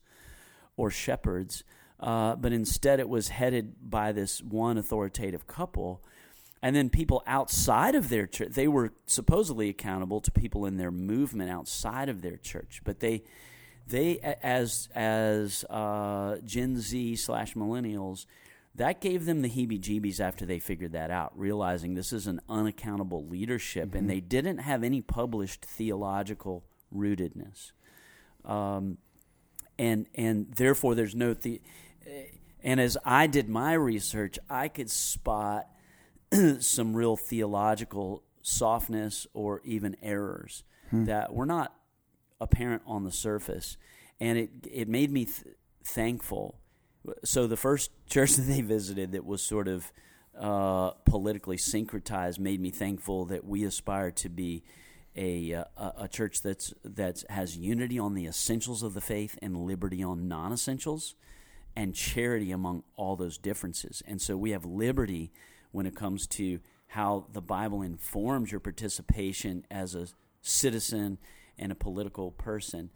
or 0.76 0.92
shepherds, 0.92 1.64
uh, 2.00 2.36
but 2.36 2.51
instead 2.51 3.00
it 3.00 3.10
was 3.10 3.30
headed 3.30 3.74
by 3.82 4.12
this 4.12 4.42
one 4.42 4.77
authoritative 4.77 5.48
couple. 5.48 6.04
And 6.62 6.75
then 6.75 6.89
people 6.89 7.24
outside 7.27 7.96
of 7.96 8.10
their 8.10 8.25
church, 8.25 8.54
they 8.54 8.68
were 8.68 8.94
supposedly 9.06 9.70
accountable 9.70 10.22
to 10.22 10.32
people 10.32 10.66
in 10.66 10.77
their 10.77 10.92
movement 10.92 11.50
outside 11.50 12.10
of 12.10 12.22
their 12.22 12.38
church, 12.38 12.82
but 12.84 13.00
they, 13.00 13.24
they 13.88 14.20
as 14.20 14.89
as 14.96 15.63
uh, 15.70 16.38
Gen 16.44 16.80
Z 16.80 17.16
slash 17.18 17.54
millennials, 17.54 18.25
that 18.75 19.01
gave 19.01 19.25
them 19.25 19.42
the 19.42 19.50
heebie 19.50 19.80
jeebies 19.80 20.20
after 20.20 20.46
they 20.46 20.60
figured 20.60 20.92
that 20.92 21.10
out, 21.10 21.32
realizing 21.38 21.94
this 21.94 22.12
is 22.12 22.27
an 22.27 22.42
unaccountable 22.50 23.25
leadership, 23.27 23.89
mm-hmm. 23.89 23.98
and 23.98 24.10
they 24.10 24.20
didn't 24.20 24.60
have 24.60 24.84
any 24.84 25.01
published 25.01 25.63
theological 25.63 26.63
rootedness. 26.94 27.72
Um, 28.46 28.98
and 29.80 30.08
and 30.16 30.54
therefore 30.56 30.96
there's 30.96 31.16
no 31.16 31.34
the 31.34 31.62
and 32.64 32.80
as 32.80 32.98
I 33.06 33.28
did 33.28 33.50
my 33.50 33.74
research, 33.74 34.40
I 34.50 34.68
could 34.68 34.90
spot 34.90 35.68
some 36.60 36.96
real 36.96 37.16
theological 37.16 38.24
softness 38.42 39.28
or 39.34 39.62
even 39.64 39.96
errors 40.02 40.64
hmm. 40.90 41.06
that 41.06 41.34
were 41.34 41.46
not 41.46 41.74
apparent 42.40 42.82
on 42.86 43.04
the 43.04 43.12
surface, 43.12 43.78
and 44.20 44.38
it 44.38 44.50
it 44.70 44.88
made 44.88 45.12
me 45.12 45.26
th- 45.26 45.56
thankful. 45.84 46.60
So 47.24 47.48
the 47.48 47.58
first 47.58 47.92
church 48.10 48.36
that 48.36 48.44
they 48.44 48.62
visited 48.62 49.12
that 49.14 49.26
was 49.26 49.42
sort 49.42 49.68
of 49.68 49.92
uh, 50.40 50.92
politically 51.06 51.58
syncretized 51.58 52.40
made 52.40 52.62
me 52.62 52.70
thankful 52.70 53.26
that 53.26 53.46
we 53.46 53.64
aspire 53.64 54.12
to 54.12 54.30
be 54.30 54.64
a, 55.16 55.54
uh, 55.54 55.64
a, 55.76 55.94
a 56.02 56.08
church 56.08 56.42
that's 56.42 56.74
that's 56.84 57.26
has 57.30 57.58
unity 57.58 57.98
on 57.98 58.14
the 58.14 58.28
essentials 58.28 58.84
of 58.84 58.94
the 58.94 59.02
faith 59.02 59.38
and 59.42 59.66
liberty 59.66 60.04
on 60.04 60.28
non-essentials, 60.28 61.16
and 61.78 61.94
charity 61.94 62.52
among 62.52 62.84
all 62.96 63.16
those 63.16 63.38
differences. 63.38 64.02
And 64.08 64.20
so 64.20 64.36
we 64.36 64.50
have 64.50 64.66
liberty 64.66 65.32
when 65.72 65.86
it 65.86 65.96
comes 65.96 66.26
to 66.26 66.60
how 66.88 67.28
the 67.32 67.42
Bible 67.42 67.84
informs 67.84 68.52
your 68.52 68.60
participation 68.60 69.64
as 69.70 69.94
a 69.94 70.08
citizen 70.42 71.20
and 71.60 71.72
a 71.72 71.76
political 71.76 72.32
person. 72.32 72.90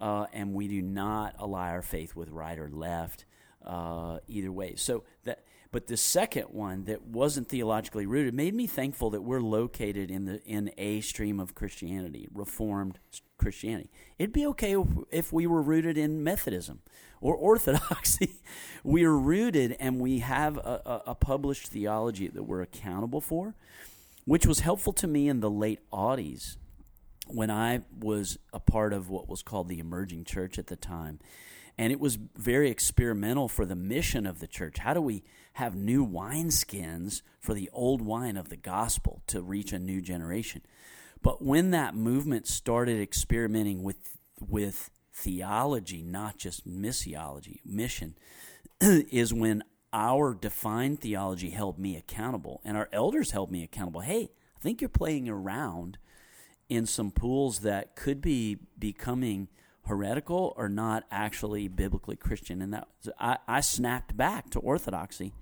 Uh, 0.00 0.26
and 0.32 0.54
we 0.54 0.68
do 0.68 0.80
not 0.80 1.34
ally 1.40 1.70
our 1.70 1.82
faith 1.82 2.14
with 2.14 2.30
right 2.30 2.60
or 2.60 2.70
left 2.70 3.24
uh, 3.66 4.18
either 4.28 4.52
way. 4.52 4.76
So 4.76 5.02
that, 5.24 5.44
but 5.72 5.88
the 5.88 5.96
second 5.96 6.44
one 6.44 6.84
that 6.84 7.02
wasn't 7.02 7.48
theologically 7.48 8.06
rooted 8.06 8.34
made 8.34 8.54
me 8.54 8.68
thankful 8.68 9.10
that 9.10 9.22
we're 9.22 9.40
located 9.40 10.12
in 10.12 10.26
the 10.26 10.40
in 10.44 10.70
a 10.78 11.00
stream 11.00 11.40
of 11.40 11.56
Christianity, 11.56 12.28
Reformed 12.32 13.00
Christianity. 13.42 13.90
It'd 14.18 14.32
be 14.32 14.46
okay 14.46 14.76
if, 15.10 15.32
we 15.32 15.46
were 15.46 15.62
rooted 15.62 15.98
in 15.98 16.22
Methodism 16.22 16.80
or 17.20 17.34
Orthodoxy. 17.34 18.40
we 18.84 19.04
are 19.04 19.16
rooted, 19.16 19.76
and 19.80 20.00
we 20.00 20.20
have 20.20 20.56
a, 20.56 21.02
a, 21.06 21.14
published 21.14 21.66
theology 21.68 22.28
that 22.28 22.44
we're 22.44 22.62
accountable 22.62 23.20
for, 23.20 23.54
which 24.24 24.46
was 24.46 24.60
helpful 24.60 24.92
to 24.92 25.06
me 25.08 25.28
in 25.28 25.40
the 25.40 25.50
late 25.50 25.80
'80s 25.92 26.56
when 27.26 27.50
I 27.50 27.80
was 27.98 28.38
a 28.52 28.60
part 28.60 28.92
of 28.92 29.10
what 29.10 29.28
was 29.28 29.42
called 29.42 29.68
the 29.68 29.80
emerging 29.80 30.24
church 30.24 30.58
at 30.58 30.68
the 30.68 30.76
time. 30.76 31.18
And 31.78 31.90
it 31.90 31.98
was 31.98 32.18
very 32.36 32.70
experimental 32.70 33.48
for 33.48 33.64
the 33.64 33.74
mission 33.74 34.26
of 34.26 34.38
the 34.38 34.46
church. 34.46 34.78
How 34.78 34.94
do 34.94 35.00
we 35.00 35.24
have 35.54 35.74
new 35.74 36.06
wineskins 36.06 37.22
for 37.40 37.54
the 37.54 37.70
old 37.72 38.02
wine 38.02 38.36
of 38.36 38.50
the 38.50 38.56
gospel 38.56 39.22
to 39.28 39.40
reach 39.40 39.72
a 39.72 39.78
new 39.78 40.00
generation? 40.00 40.62
But 41.22 41.42
when 41.42 41.70
that 41.70 41.94
movement 41.94 42.46
started 42.46 43.00
experimenting 43.00 43.82
with 43.82 44.18
with 44.40 44.90
theology, 45.12 46.02
not 46.02 46.36
just 46.36 46.68
missiology, 46.68 47.60
mission, 47.64 48.16
is 48.80 49.32
when 49.32 49.62
our 49.92 50.34
defined 50.34 51.00
theology 51.00 51.50
held 51.50 51.78
me 51.78 51.96
accountable 51.96 52.60
and 52.64 52.76
our 52.76 52.88
elders 52.92 53.30
held 53.30 53.50
me 53.50 53.62
accountable. 53.62 54.00
Hey, 54.00 54.30
I 54.56 54.60
think 54.60 54.80
you're 54.80 54.88
playing 54.88 55.28
around 55.28 55.98
in 56.68 56.86
some 56.86 57.10
pools 57.10 57.60
that 57.60 57.94
could 57.94 58.20
be 58.20 58.58
becoming 58.78 59.48
heretical 59.84 60.54
or 60.56 60.68
not 60.68 61.04
actually 61.10 61.68
biblically 61.68 62.16
Christian. 62.16 62.62
And 62.62 62.72
that 62.72 62.88
I, 63.18 63.38
I 63.46 63.60
snapped 63.60 64.16
back 64.16 64.50
to 64.50 64.58
orthodoxy 64.60 65.34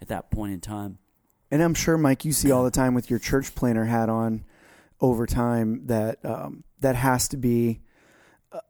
at 0.00 0.08
that 0.08 0.30
point 0.30 0.52
in 0.52 0.60
time. 0.60 0.98
And 1.50 1.62
I'm 1.62 1.74
sure, 1.74 1.98
Mike, 1.98 2.24
you 2.24 2.32
see 2.32 2.50
all 2.50 2.64
the 2.64 2.70
time 2.70 2.94
with 2.94 3.10
your 3.10 3.18
church 3.18 3.54
planner 3.54 3.84
hat 3.84 4.08
on 4.08 4.44
over 5.02 5.26
time 5.26 5.86
that 5.88 6.24
um, 6.24 6.64
that 6.80 6.96
has 6.96 7.28
to 7.28 7.36
be 7.36 7.80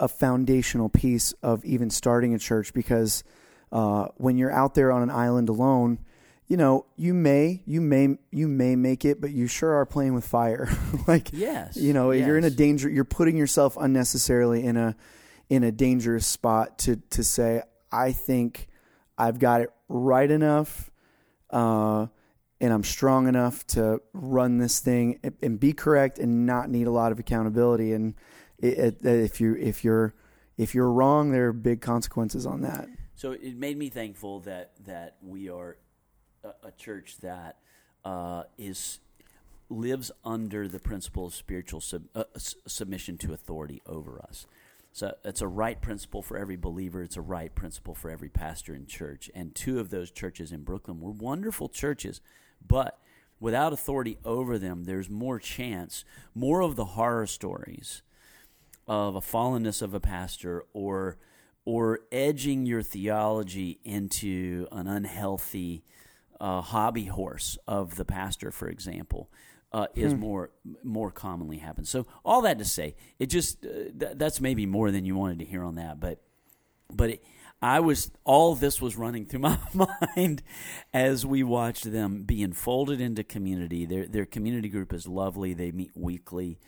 a 0.00 0.08
foundational 0.08 0.88
piece 0.88 1.32
of 1.42 1.64
even 1.64 1.90
starting 1.90 2.34
a 2.34 2.38
church 2.38 2.72
because 2.72 3.22
uh, 3.70 4.06
when 4.16 4.36
you're 4.36 4.52
out 4.52 4.74
there 4.74 4.90
on 4.92 5.02
an 5.02 5.10
island 5.10 5.48
alone, 5.48 5.98
you 6.46 6.56
know, 6.56 6.86
you 6.96 7.14
may, 7.14 7.62
you 7.66 7.80
may, 7.80 8.16
you 8.30 8.46
may 8.46 8.76
make 8.76 9.04
it, 9.04 9.20
but 9.20 9.30
you 9.30 9.46
sure 9.46 9.72
are 9.74 9.86
playing 9.86 10.14
with 10.14 10.26
fire. 10.26 10.68
like, 11.06 11.30
yes, 11.32 11.76
you 11.76 11.92
know, 11.92 12.10
yes. 12.10 12.26
you're 12.26 12.38
in 12.38 12.44
a 12.44 12.50
danger. 12.50 12.88
You're 12.88 13.04
putting 13.04 13.36
yourself 13.36 13.76
unnecessarily 13.78 14.64
in 14.64 14.76
a 14.76 14.96
in 15.48 15.64
a 15.64 15.72
dangerous 15.72 16.26
spot 16.26 16.78
to 16.80 16.96
to 17.10 17.24
say, 17.24 17.62
I 17.90 18.12
think 18.12 18.68
I've 19.16 19.38
got 19.38 19.62
it 19.62 19.70
right 19.88 20.30
enough, 20.30 20.90
uh, 21.50 22.06
and 22.62 22.73
I'm 22.73 22.85
strong 22.85 23.26
enough 23.26 23.66
to 23.69 24.00
run 24.12 24.59
this 24.59 24.78
thing 24.78 25.19
and, 25.42 25.59
be 25.59 25.73
correct 25.73 26.21
and 26.21 26.47
not 26.47 26.71
need 26.71 26.87
a 26.87 26.92
lot 26.92 27.11
of 27.11 27.19
accountability. 27.19 27.92
And 27.92 28.14
it, 28.59 28.78
it, 28.78 29.04
if 29.04 29.40
you 29.40 29.57
if 29.57 29.83
you're 29.83 30.14
if 30.57 30.73
you're 30.73 30.90
wrong, 30.90 31.33
there 31.33 31.49
are 31.49 31.52
big 31.52 31.81
consequences 31.81 32.47
on 32.47 32.61
that. 32.62 32.88
So 33.16 33.33
it 33.33 33.57
made 33.57 33.76
me 33.76 33.88
thankful 33.88 34.40
that 34.40 34.71
that 34.87 35.16
we 35.21 35.50
are 35.50 35.76
a, 36.45 36.69
a 36.69 36.71
church 36.71 37.16
that 37.19 37.57
uh, 38.04 38.45
is 38.57 39.00
lives 39.69 40.12
under 40.25 40.69
the 40.69 40.78
principle 40.78 41.26
of 41.26 41.35
spiritual 41.35 41.81
sub, 41.81 42.04
uh, 42.14 42.25
submission 42.37 43.19
to 43.19 43.33
authority 43.33 43.83
over 43.87 44.23
us. 44.23 44.47
So 44.92 45.14
it's 45.25 45.40
a 45.40 45.49
right 45.49 45.81
principle 45.81 46.23
for 46.23 46.37
every 46.37 46.57
believer. 46.57 47.02
It's 47.02 47.16
a 47.16 47.23
right 47.23 47.52
principle 47.52 47.95
for 47.95 48.11
every 48.11 48.28
pastor 48.28 48.75
in 48.75 48.87
church. 48.87 49.31
And 49.35 49.54
two 49.54 49.81
of 49.81 49.90
those 49.90 50.11
churches 50.11 50.52
in 50.52 50.62
Brooklyn 50.62 51.00
were 51.00 51.11
wonderful 51.11 51.71
churches, 51.71 52.21
but 52.66 52.99
without 53.40 53.73
authority 53.73 54.19
over 54.25 54.59
them, 54.59 54.85
there's 54.85 55.11
more 55.11 55.38
chance, 55.38 56.04
more 56.35 56.61
of 56.61 56.76
the 56.76 56.85
horror 56.85 57.26
stories 57.26 58.02
of 58.87 59.14
a 59.14 59.21
fallenness 59.21 59.83
of 59.83 59.95
a 59.95 60.00
pastor 60.00 60.64
or 60.73 61.16
or 61.64 62.00
edging 62.11 62.66
your 62.66 62.83
theology 62.83 63.78
into 63.85 64.66
an 64.73 64.88
unhealthy 64.88 65.85
uh, 66.40 66.61
hobby 66.61 67.04
horse 67.04 67.57
of 67.69 67.95
the 67.95 68.04
pastor, 68.04 68.50
for 68.50 68.69
example, 68.69 69.31
uh, 69.73 69.87
is 69.95 70.12
hmm. 70.12 70.19
more 70.19 70.50
more 70.83 71.11
commonly 71.11 71.59
happens. 71.59 71.88
So 71.88 72.07
all 72.25 72.42
that 72.42 72.59
to 72.59 72.64
say, 72.64 72.97
it 73.19 73.26
just 73.26 73.64
uh, 73.64 73.69
th- 73.99 74.12
that's 74.16 74.40
maybe 74.40 74.66
more 74.66 74.90
than 74.90 75.04
you 75.04 75.14
wanted 75.14 75.38
to 75.38 75.45
hear 75.45 75.62
on 75.62 75.76
that, 75.76 76.00
but 76.00 76.21
but 76.90 77.11
it, 77.11 77.25
I 77.62 77.81
was 77.81 78.11
all 78.25 78.54
this 78.54 78.81
was 78.81 78.97
running 78.97 79.26
through 79.26 79.40
my 79.40 79.59
mind 79.75 80.42
as 80.92 81.25
we 81.25 81.42
watched 81.42 81.90
them 81.90 82.25
be 82.25 82.42
enfolded 82.42 83.00
into 83.00 83.25
community. 83.25 83.87
Their 83.87 84.07
their 84.07 84.26
community 84.26 84.69
group 84.69 84.92
is 84.92 85.07
lovely. 85.07 85.54
They 85.54 85.71
meet 85.73 85.92
weekly. 85.95 86.59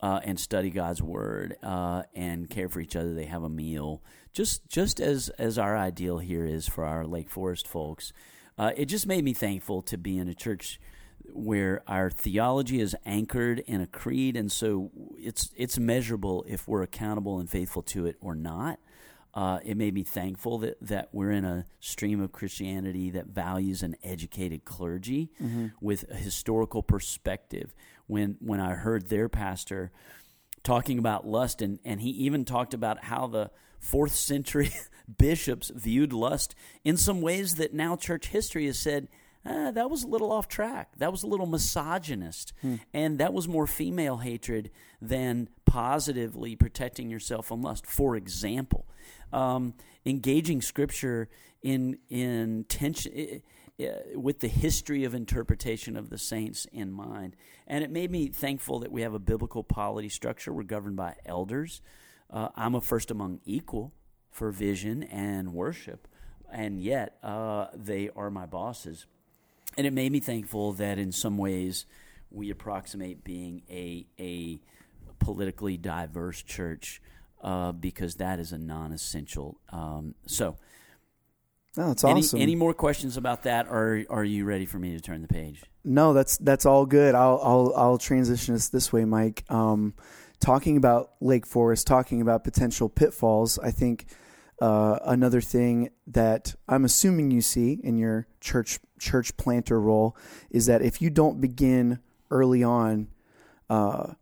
Uh, 0.00 0.20
and 0.22 0.38
study 0.38 0.70
God's 0.70 1.02
word 1.02 1.56
uh, 1.60 2.04
and 2.14 2.48
care 2.48 2.68
for 2.68 2.78
each 2.78 2.94
other. 2.94 3.14
They 3.14 3.24
have 3.24 3.42
a 3.42 3.48
meal, 3.48 4.00
just 4.32 4.68
just 4.68 5.00
as 5.00 5.28
as 5.30 5.58
our 5.58 5.76
ideal 5.76 6.18
here 6.18 6.46
is 6.46 6.68
for 6.68 6.84
our 6.84 7.04
Lake 7.04 7.28
Forest 7.28 7.66
folks 7.66 8.12
uh, 8.58 8.72
it 8.76 8.86
just 8.86 9.06
made 9.06 9.24
me 9.24 9.32
thankful 9.32 9.82
to 9.82 9.96
be 9.96 10.18
in 10.18 10.28
a 10.28 10.34
church 10.34 10.80
where 11.32 11.82
our 11.86 12.10
theology 12.10 12.80
is 12.80 12.96
anchored 13.06 13.60
in 13.60 13.80
a 13.80 13.86
creed, 13.86 14.36
and 14.36 14.50
so 14.50 14.90
it's 15.16 15.50
it's 15.56 15.78
measurable 15.78 16.44
if 16.48 16.66
we're 16.66 16.82
accountable 16.82 17.38
and 17.38 17.48
faithful 17.48 17.82
to 17.82 18.06
it 18.06 18.16
or 18.20 18.34
not. 18.34 18.80
Uh, 19.34 19.58
it 19.64 19.76
made 19.76 19.94
me 19.94 20.02
thankful 20.02 20.58
that, 20.58 20.76
that 20.80 21.08
we're 21.12 21.30
in 21.30 21.44
a 21.44 21.66
stream 21.80 22.20
of 22.20 22.32
Christianity 22.32 23.10
that 23.10 23.26
values 23.26 23.82
an 23.82 23.94
educated 24.02 24.64
clergy 24.64 25.30
mm-hmm. 25.40 25.66
with 25.80 26.04
a 26.10 26.16
historical 26.16 26.82
perspective. 26.82 27.74
When 28.06 28.36
when 28.40 28.58
I 28.58 28.72
heard 28.72 29.08
their 29.08 29.28
pastor 29.28 29.92
talking 30.62 30.98
about 30.98 31.26
lust, 31.26 31.62
and, 31.62 31.78
and 31.84 32.00
he 32.00 32.10
even 32.10 32.44
talked 32.44 32.74
about 32.74 33.04
how 33.04 33.26
the 33.26 33.50
fourth 33.78 34.14
century 34.14 34.72
bishops 35.18 35.70
viewed 35.74 36.12
lust 36.12 36.54
in 36.84 36.96
some 36.96 37.20
ways 37.20 37.56
that 37.56 37.72
now 37.72 37.96
church 37.96 38.28
history 38.28 38.66
has 38.66 38.78
said 38.78 39.08
ah, 39.46 39.70
that 39.70 39.90
was 39.90 40.04
a 40.04 40.06
little 40.06 40.32
off 40.32 40.48
track. 40.48 40.92
That 40.98 41.10
was 41.10 41.22
a 41.22 41.26
little 41.26 41.46
misogynist. 41.46 42.52
Hmm. 42.62 42.76
And 42.92 43.18
that 43.18 43.32
was 43.32 43.48
more 43.48 43.66
female 43.66 44.18
hatred 44.18 44.70
than 45.00 45.48
positively 45.64 46.56
protecting 46.56 47.10
yourself 47.10 47.46
from 47.46 47.62
lust. 47.62 47.86
For 47.86 48.16
example, 48.16 48.86
um, 49.32 49.74
engaging 50.04 50.62
scripture 50.62 51.28
in, 51.62 51.98
in 52.08 52.64
tension. 52.68 53.42
uh, 53.80 53.84
with 54.14 54.40
the 54.40 54.48
history 54.48 55.04
of 55.04 55.14
interpretation 55.14 55.96
of 55.96 56.10
the 56.10 56.18
saints 56.18 56.66
in 56.72 56.90
mind. 56.90 57.36
And 57.66 57.84
it 57.84 57.90
made 57.90 58.10
me 58.10 58.26
thankful 58.26 58.80
that 58.80 58.90
we 58.90 59.02
have 59.02 59.14
a 59.14 59.20
biblical 59.20 59.62
polity 59.62 60.08
structure. 60.08 60.52
We're 60.52 60.64
governed 60.64 60.96
by 60.96 61.14
elders. 61.24 61.80
Uh, 62.28 62.48
I'm 62.56 62.74
a 62.74 62.80
first 62.80 63.10
among 63.10 63.40
equal 63.44 63.92
for 64.30 64.50
vision 64.50 65.02
and 65.04 65.52
worship, 65.52 66.08
and 66.52 66.80
yet 66.80 67.18
uh, 67.22 67.66
they 67.74 68.10
are 68.14 68.30
my 68.30 68.46
bosses. 68.46 69.06
And 69.76 69.86
it 69.86 69.92
made 69.92 70.10
me 70.12 70.20
thankful 70.20 70.72
that 70.74 70.98
in 70.98 71.12
some 71.12 71.38
ways 71.38 71.86
we 72.30 72.50
approximate 72.50 73.24
being 73.24 73.62
a, 73.70 74.06
a 74.18 74.58
politically 75.18 75.76
diverse 75.76 76.42
church 76.42 77.00
uh, 77.42 77.72
because 77.72 78.16
that 78.16 78.40
is 78.40 78.52
a 78.52 78.58
non 78.58 78.92
essential. 78.92 79.60
Um, 79.70 80.14
so, 80.26 80.56
No, 81.76 81.92
it's 81.92 82.02
any, 82.02 82.20
awesome. 82.20 82.40
any 82.40 82.56
more 82.56 82.74
questions 82.74 83.16
about 83.16 83.44
that, 83.44 83.68
or 83.68 84.04
are 84.10 84.24
you 84.24 84.44
ready 84.44 84.66
for 84.66 84.78
me 84.78 84.92
to 84.94 85.00
turn 85.00 85.22
the 85.22 85.28
page? 85.28 85.62
No, 85.84 86.12
that's 86.12 86.36
that's 86.38 86.66
all 86.66 86.84
good. 86.84 87.14
I'll 87.14 87.40
I'll 87.42 87.72
I'll 87.76 87.98
transition 87.98 88.54
us 88.54 88.68
this 88.68 88.92
way, 88.92 89.04
Mike. 89.04 89.44
Um, 89.48 89.94
talking 90.40 90.76
about 90.76 91.12
Lake 91.20 91.46
Forest, 91.46 91.86
talking 91.86 92.20
about 92.20 92.44
potential 92.44 92.88
pitfalls. 92.88 93.58
I 93.58 93.70
think 93.70 94.06
uh, 94.60 94.98
another 95.04 95.40
thing 95.40 95.90
that 96.06 96.54
I'm 96.68 96.84
assuming 96.84 97.30
you 97.30 97.40
see 97.42 97.78
in 97.82 97.96
your 97.96 98.26
church 98.40 98.78
church 98.98 99.36
planter 99.36 99.80
role 99.80 100.16
is 100.50 100.66
that 100.66 100.82
if 100.82 101.00
you 101.00 101.10
don't 101.10 101.40
begin 101.40 102.00
early 102.30 102.64
on, 102.64 103.08
uh, 103.70 104.14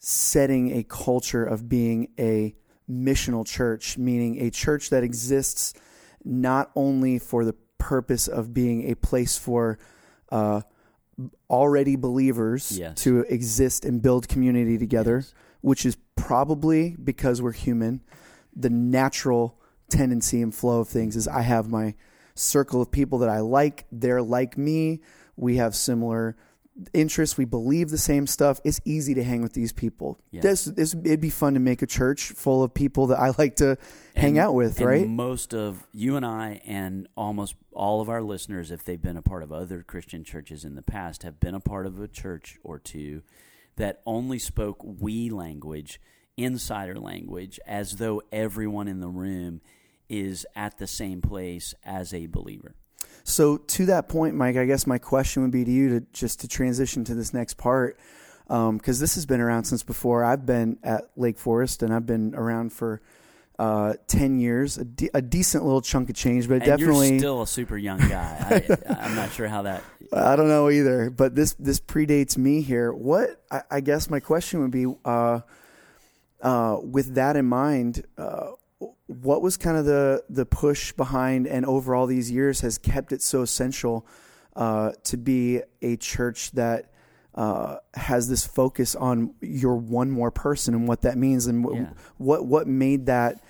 setting 0.00 0.70
a 0.76 0.84
culture 0.84 1.44
of 1.44 1.68
being 1.68 2.08
a 2.18 2.54
missional 2.88 3.44
church, 3.44 3.98
meaning 3.98 4.40
a 4.40 4.50
church 4.50 4.90
that 4.90 5.02
exists 5.02 5.74
not 6.24 6.70
only 6.76 7.18
for 7.18 7.44
the 7.44 7.54
purpose 7.78 8.28
of 8.28 8.54
being 8.54 8.88
a 8.90 8.94
place 8.94 9.36
for 9.36 9.78
uh, 10.30 10.60
already 11.50 11.96
believers 11.96 12.78
Yes. 12.78 13.02
to 13.02 13.20
exist 13.22 13.84
and 13.84 14.00
build 14.02 14.28
community 14.28 14.78
together, 14.78 15.16
Yes. 15.16 15.34
which 15.62 15.84
is 15.86 15.96
probably 16.14 16.94
because 17.02 17.42
we're 17.42 17.52
human. 17.52 18.00
The 18.56 18.70
natural 18.70 19.60
tendency 19.90 20.42
and 20.42 20.54
flow 20.54 20.80
of 20.80 20.88
things 20.88 21.14
is 21.14 21.28
I 21.28 21.42
have 21.42 21.68
my 21.68 21.94
circle 22.34 22.82
of 22.82 22.90
people 22.90 23.18
that 23.18 23.28
I 23.28 23.40
like. 23.40 23.86
They're 23.92 24.22
like 24.22 24.58
me. 24.58 25.02
We 25.36 25.56
have 25.56 25.76
similar 25.76 26.36
interests. 26.92 27.36
We 27.36 27.44
believe 27.44 27.90
the 27.90 27.98
same 27.98 28.26
stuff. 28.26 28.60
It's 28.64 28.80
easy 28.84 29.14
to 29.14 29.24
hang 29.24 29.42
with 29.42 29.54
these 29.54 29.72
people. 29.72 30.20
Yes. 30.30 30.42
This, 30.42 30.64
this, 30.64 30.94
it'd 30.94 31.20
be 31.20 31.30
fun 31.30 31.54
to 31.54 31.60
make 31.60 31.82
a 31.82 31.86
church 31.86 32.32
full 32.32 32.62
of 32.62 32.74
people 32.74 33.08
that 33.08 33.18
I 33.18 33.32
like 33.38 33.56
to 33.56 33.78
hang 34.14 34.38
out 34.38 34.54
with, 34.54 34.78
and 34.78 34.86
right? 34.86 35.06
Most 35.06 35.54
of 35.54 35.86
you 35.92 36.16
and 36.16 36.24
I, 36.24 36.60
and 36.66 37.08
almost 37.16 37.54
all 37.72 38.00
of 38.00 38.08
our 38.08 38.22
listeners, 38.22 38.70
if 38.70 38.84
they've 38.84 39.00
been 39.00 39.16
a 39.16 39.22
part 39.22 39.42
of 39.42 39.52
other 39.52 39.82
Christian 39.82 40.24
churches 40.24 40.64
in 40.64 40.74
the 40.74 40.82
past, 40.82 41.22
have 41.22 41.40
been 41.40 41.54
a 41.54 41.60
part 41.60 41.86
of 41.86 42.00
a 42.00 42.08
church 42.08 42.58
or 42.62 42.78
two 42.78 43.22
that 43.76 44.00
only 44.06 44.38
spoke 44.38 44.78
we 44.82 45.30
language, 45.30 46.00
insider 46.36 46.98
language, 46.98 47.58
as 47.66 47.96
though 47.96 48.22
everyone 48.30 48.88
in 48.88 49.00
the 49.00 49.08
room 49.08 49.60
is 50.08 50.46
at 50.54 50.78
the 50.78 50.86
same 50.86 51.20
place 51.20 51.74
as 51.84 52.14
a 52.14 52.26
believer. 52.26 52.74
So 53.24 53.56
to 53.56 53.86
that 53.86 54.08
point, 54.08 54.36
Mike, 54.36 54.56
I 54.56 54.66
guess 54.66 54.86
my 54.86 54.98
question 54.98 55.42
would 55.42 55.50
be 55.50 55.64
to 55.64 55.70
you 55.70 55.98
to 55.98 56.06
just 56.12 56.40
to 56.40 56.48
transition 56.48 57.04
to 57.04 57.14
this 57.14 57.34
next 57.34 57.54
part, 57.54 57.98
because 58.46 59.00
this 59.00 59.16
has 59.16 59.26
been 59.26 59.40
around 59.40 59.64
since 59.64 59.82
before 59.82 60.22
I've 60.24 60.46
been 60.46 60.78
at 60.84 61.10
Lake 61.16 61.38
Forest, 61.38 61.82
and 61.82 61.92
I've 61.92 62.06
been 62.06 62.34
around 62.36 62.72
for 62.72 63.02
uh, 63.58 63.94
ten 64.06 64.38
years, 64.38 64.78
a, 64.78 64.84
de- 64.84 65.10
a 65.12 65.22
decent 65.22 65.64
little 65.64 65.80
chunk 65.80 66.08
of 66.08 66.14
change, 66.14 66.46
but 66.46 66.56
And 66.56 66.64
definitely 66.64 67.10
you're 67.10 67.18
still 67.18 67.42
a 67.42 67.46
super 67.46 67.76
young 67.76 67.98
guy. 67.98 68.64
I, 68.88 68.94
I'm 68.94 69.16
not 69.16 69.32
sure 69.32 69.48
how 69.48 69.62
that. 69.62 69.82
I 70.12 70.36
don't 70.36 70.48
know 70.48 70.70
either. 70.70 71.10
But 71.10 71.34
this 71.34 71.54
this 71.54 71.80
predates 71.80 72.36
me 72.38 72.60
here. 72.60 72.92
What 72.92 73.42
I, 73.50 73.62
I 73.70 73.80
guess 73.80 74.08
my 74.08 74.20
question 74.20 74.60
would 74.60 74.70
be, 74.70 74.86
uh, 75.04 75.40
uh, 76.42 76.78
with 76.82 77.14
that 77.14 77.36
in 77.36 77.46
mind, 77.46 78.04
uh, 78.18 78.50
what 79.06 79.40
was 79.42 79.56
kind 79.56 79.76
of 79.76 79.84
the 79.84 80.22
the 80.28 80.44
push 80.46 80.92
behind, 80.92 81.46
and 81.46 81.64
over 81.66 81.94
all 81.94 82.06
these 82.06 82.30
years 82.30 82.60
has 82.60 82.76
kept 82.78 83.12
it 83.12 83.22
so 83.22 83.42
essential 83.42 84.06
uh, 84.54 84.92
to 85.04 85.16
be 85.16 85.62
a 85.82 85.96
church 85.96 86.50
that 86.52 86.90
uh, 87.34 87.76
has 87.94 88.28
this 88.28 88.46
focus 88.46 88.94
on 88.94 89.34
your 89.40 89.76
one 89.76 90.10
more 90.10 90.30
person 90.30 90.74
and 90.74 90.88
what 90.88 91.02
that 91.02 91.16
means, 91.16 91.46
and 91.46 91.64
wh- 91.64 91.74
Yeah. 91.76 91.90
what 92.18 92.46
what 92.46 92.66
made 92.66 93.06
that 93.06 93.42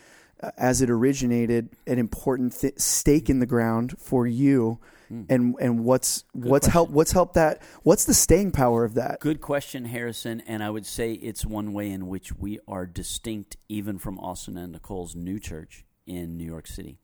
uh, 0.42 0.50
as 0.56 0.80
it 0.82 0.90
originated 0.90 1.70
an 1.86 1.98
important 1.98 2.58
th- 2.58 2.78
stake 2.78 3.28
in 3.30 3.38
the 3.40 3.46
ground 3.46 3.94
for 3.98 4.26
you 4.26 4.78
and 5.08 5.54
and 5.60 5.84
what's 5.84 6.24
what's 6.32 6.66
helped 6.66 6.92
what's 6.92 7.12
helped 7.12 7.34
that 7.34 7.62
what's 7.82 8.04
the 8.04 8.14
staying 8.14 8.50
power 8.50 8.84
of 8.84 8.94
that 8.94 9.20
Good 9.20 9.40
question, 9.40 9.84
Harrison. 9.84 10.42
And 10.46 10.62
I 10.62 10.70
would 10.70 10.86
say 10.86 11.12
it's 11.12 11.44
one 11.44 11.72
way 11.72 11.90
in 11.90 12.06
which 12.08 12.34
we 12.34 12.58
are 12.66 12.86
distinct 12.86 13.56
even 13.68 13.98
from 13.98 14.18
Austin 14.18 14.56
and 14.56 14.72
Nicole's 14.72 15.14
new 15.14 15.38
church 15.38 15.84
in 16.06 16.36
New 16.36 16.44
York 16.44 16.66
City. 16.66 16.98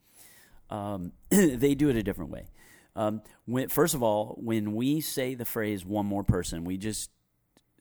Um, 0.69 1.13
they 1.29 1.75
do 1.75 1.89
it 1.89 1.95
a 1.95 2.03
different 2.03 2.31
way. 2.31 2.47
Um, 2.95 3.21
when, 3.45 3.69
first 3.69 3.95
of 3.95 4.03
all, 4.03 4.37
when 4.39 4.75
we 4.75 5.01
say 5.01 5.33
the 5.35 5.45
phrase 5.45 5.85
one 5.85 6.05
more 6.05 6.23
person, 6.23 6.63
we 6.63 6.77
just 6.77 7.09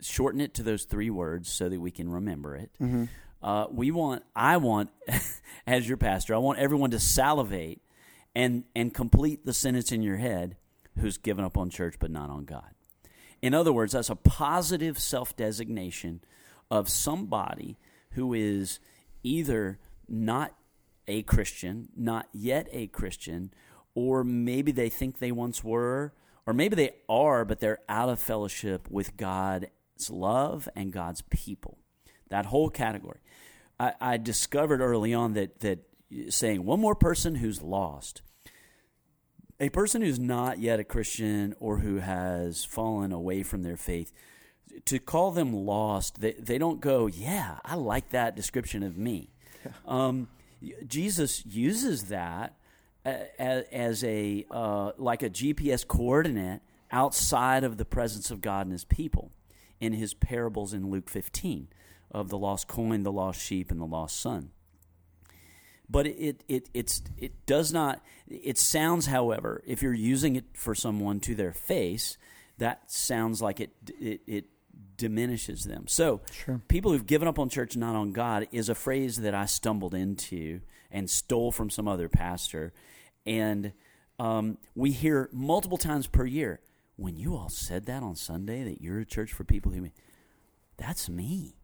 shorten 0.00 0.40
it 0.40 0.54
to 0.54 0.62
those 0.62 0.84
three 0.84 1.10
words 1.10 1.50
so 1.50 1.68
that 1.68 1.80
we 1.80 1.90
can 1.90 2.08
remember 2.08 2.56
it. 2.56 2.70
Uh, 3.42 3.66
we 3.70 3.90
want, 3.90 4.22
I 4.34 4.56
want, 4.56 4.90
as 5.66 5.86
your 5.86 5.96
pastor, 5.96 6.34
I 6.34 6.38
want 6.38 6.58
everyone 6.60 6.90
to 6.92 7.00
salivate 7.00 7.82
and 8.34 8.64
and 8.74 8.94
complete 8.94 9.44
the 9.44 9.52
sentence 9.52 9.92
in 9.92 10.02
your 10.02 10.16
head 10.16 10.56
who's 10.98 11.18
given 11.18 11.44
up 11.44 11.56
on 11.56 11.70
church 11.70 11.96
but 11.98 12.10
not 12.10 12.30
on 12.30 12.44
God. 12.44 12.74
In 13.40 13.54
other 13.54 13.72
words, 13.72 13.92
that's 13.92 14.10
a 14.10 14.16
positive 14.16 14.98
self 14.98 15.36
designation 15.36 16.20
of 16.70 16.88
somebody 16.88 17.76
who 18.12 18.32
is 18.32 18.78
either 19.22 19.78
not 20.08 20.54
a 21.08 21.22
Christian, 21.22 21.88
not 21.96 22.28
yet 22.32 22.68
a 22.70 22.86
Christian, 22.86 23.52
or 23.94 24.22
maybe 24.22 24.72
they 24.72 24.88
think 24.88 25.18
they 25.18 25.32
once 25.32 25.64
were, 25.64 26.12
or 26.46 26.54
maybe 26.54 26.76
they 26.76 26.92
are, 27.08 27.44
but 27.44 27.60
they're 27.60 27.80
out 27.88 28.08
of 28.08 28.20
fellowship 28.20 28.88
with 28.90 29.16
God's 29.16 29.66
love 30.08 30.68
and 30.76 30.92
God's 30.92 31.22
people. 31.22 31.78
That 32.30 32.46
whole 32.46 32.70
category. 32.70 33.20
I, 33.78 33.94
I 34.00 34.16
discovered 34.16 34.80
early 34.80 35.12
on 35.12 35.34
that 35.34 35.60
that 35.60 35.80
saying 36.28 36.64
one 36.64 36.80
more 36.80 36.94
person 36.94 37.36
who's 37.36 37.62
lost 37.62 38.22
a 39.62 39.68
person 39.68 40.02
who's 40.02 40.18
not 40.18 40.58
yet 40.58 40.80
a 40.80 40.84
Christian 40.84 41.54
or 41.60 41.78
who 41.78 41.98
has 41.98 42.64
fallen 42.64 43.12
away 43.12 43.44
from 43.44 43.62
their 43.62 43.76
faith, 43.76 44.12
to 44.86 44.98
call 44.98 45.30
them 45.30 45.52
lost, 45.52 46.20
they, 46.20 46.32
they 46.32 46.58
don't 46.58 46.80
go, 46.80 47.06
Yeah, 47.06 47.58
I 47.64 47.76
like 47.76 48.10
that 48.10 48.34
description 48.36 48.82
of 48.82 48.98
me. 48.98 49.30
Um, 49.86 50.26
Jesus 50.88 51.46
uses 51.46 52.06
that 52.06 52.56
as, 53.04 53.64
as 53.70 54.02
a 54.02 54.44
uh, 54.50 54.90
like 54.98 55.22
a 55.22 55.30
GPS 55.30 55.86
coordinate 55.86 56.62
outside 56.90 57.62
of 57.62 57.76
the 57.76 57.84
presence 57.84 58.32
of 58.32 58.40
God 58.40 58.66
and 58.66 58.72
His 58.72 58.84
people 58.84 59.30
in 59.78 59.92
His 59.92 60.14
parables 60.14 60.74
in 60.74 60.90
Luke 60.90 61.08
15 61.08 61.68
of 62.10 62.28
the 62.28 62.38
lost 62.38 62.66
coin, 62.66 63.04
the 63.04 63.12
lost 63.12 63.40
sheep, 63.40 63.70
and 63.70 63.80
the 63.80 63.86
lost 63.86 64.18
son 64.18 64.50
but 65.92 66.06
it 66.06 66.42
it 66.48 66.68
it's 66.74 67.02
it 67.18 67.46
does 67.46 67.72
not 67.72 68.02
it 68.26 68.56
sounds 68.58 69.06
however 69.06 69.62
if 69.66 69.82
you're 69.82 69.92
using 69.92 70.36
it 70.36 70.44
for 70.54 70.74
someone 70.74 71.20
to 71.20 71.34
their 71.34 71.52
face 71.52 72.16
that 72.58 72.90
sounds 72.90 73.40
like 73.42 73.60
it 73.60 73.70
it, 74.00 74.20
it 74.26 74.44
diminishes 74.96 75.64
them. 75.64 75.86
So 75.86 76.20
Sure. 76.32 76.60
people 76.68 76.92
who've 76.92 77.06
given 77.06 77.28
up 77.28 77.38
on 77.38 77.48
church 77.48 77.76
not 77.76 77.94
on 77.94 78.12
god 78.12 78.46
is 78.52 78.68
a 78.68 78.74
phrase 78.74 79.16
that 79.18 79.34
i 79.34 79.44
stumbled 79.46 79.94
into 79.94 80.60
and 80.90 81.08
stole 81.10 81.52
from 81.52 81.70
some 81.70 81.86
other 81.88 82.08
pastor. 82.08 82.72
And 83.26 83.72
um, 84.18 84.58
we 84.74 84.92
hear 84.92 85.28
multiple 85.32 85.78
times 85.78 86.06
per 86.06 86.24
year 86.26 86.60
when 86.96 87.16
you 87.16 87.34
all 87.36 87.48
said 87.48 87.86
that 87.86 88.02
on 88.02 88.14
sunday 88.16 88.62
that 88.64 88.80
you're 88.80 89.00
a 89.00 89.06
church 89.06 89.32
for 89.32 89.44
people 89.44 89.72
who 89.72 89.88
that's 90.76 91.08
me 91.08 91.54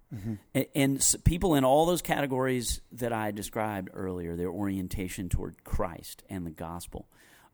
a- 0.54 0.78
And, 0.78 0.98
s 0.98 1.16
people 1.24 1.54
in 1.54 1.64
all 1.64 1.86
those 1.86 2.02
categories 2.02 2.80
that 2.92 3.12
I 3.12 3.30
described 3.30 3.90
earlier, 3.92 4.36
their 4.36 4.50
orientation 4.50 5.28
toward 5.28 5.64
Christ 5.64 6.22
and 6.30 6.46
the 6.46 6.50
gospel. 6.50 7.08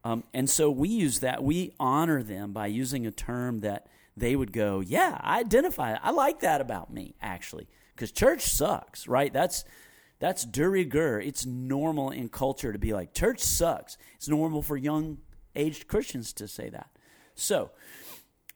Um, 0.04 0.24
and 0.34 0.48
so 0.50 0.70
we 0.70 0.88
use 0.88 1.20
that, 1.20 1.42
we 1.42 1.74
honor 1.80 2.22
them 2.22 2.52
by 2.52 2.66
using 2.66 3.06
a 3.06 3.10
term 3.10 3.60
that 3.60 3.86
they 4.16 4.36
would 4.36 4.52
go, 4.52 4.80
Yeah, 4.80 5.18
I 5.20 5.40
identify. 5.40 5.96
I 6.02 6.10
like 6.10 6.40
that 6.40 6.60
about 6.60 6.92
me, 6.92 7.14
actually. 7.20 7.68
Because 7.94 8.12
church 8.12 8.42
sucks, 8.42 9.06
right? 9.08 9.32
That's. 9.32 9.64
That's 10.20 10.44
de 10.46 10.66
rigueur. 10.66 11.20
It's 11.20 11.44
normal 11.44 12.10
in 12.10 12.28
culture 12.30 12.72
to 12.72 12.78
be 12.78 12.94
like, 12.94 13.12
church 13.12 13.40
sucks. 13.40 13.98
It's 14.14 14.28
normal 14.28 14.62
for 14.62 14.76
young 14.76 15.18
aged 15.56 15.86
Christians 15.88 16.32
to 16.34 16.48
say 16.48 16.70
that. 16.70 16.88
So, 17.34 17.72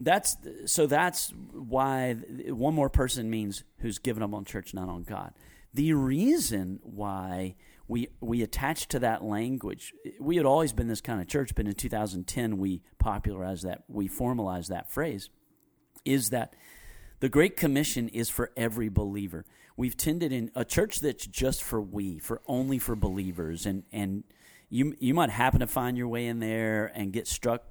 that's 0.01 0.37
so 0.67 0.87
that's 0.87 1.33
why 1.53 2.13
one 2.13 2.75
more 2.75 2.89
person 2.89 3.29
means 3.29 3.65
who's 3.79 3.99
given 3.99 4.23
up 4.23 4.33
on 4.33 4.45
church 4.45 4.73
not 4.73 4.89
on 4.89 5.03
god 5.03 5.33
the 5.75 5.93
reason 5.93 6.81
why 6.83 7.57
we 7.89 8.09
we 8.21 8.43
attached 8.43 8.91
to 8.91 8.99
that 9.01 9.25
language. 9.25 9.95
We 10.21 10.37
had 10.37 10.47
always 10.47 10.73
been 10.73 10.89
this 10.89 11.01
kind 11.01 11.21
of 11.21 11.27
church, 11.27 11.55
but 11.55 11.67
in 11.67 11.73
2010 11.73 12.59
we 12.59 12.83
popularized 12.99 13.65
that, 13.65 13.85
we 13.89 14.07
formalized 14.09 14.71
that 14.71 14.93
phrase. 14.93 15.31
Is 16.05 16.31
that 16.31 16.55
the 17.21 17.29
Great 17.29 17.57
Commission 17.57 18.09
is 18.09 18.29
for 18.29 18.53
every 18.57 18.89
believer. 18.89 19.45
We've 19.77 19.97
tended 19.97 20.33
in 20.33 20.51
a 20.55 20.65
church 20.65 21.01
that's 21.01 21.27
just 21.27 21.63
for 21.63 21.81
we, 21.81 22.19
for 22.19 22.43
only 22.47 22.79
for 22.79 22.95
believers, 22.95 23.65
and 23.65 23.85
and 23.93 24.25
you 24.69 24.95
you 25.01 25.15
might 25.15 25.31
happen 25.31 25.61
to 25.61 25.67
find 25.67 25.97
your 25.97 26.09
way 26.09 26.27
in 26.27 26.41
there 26.41 26.93
and 26.95 27.13
get 27.13 27.27
struck 27.27 27.65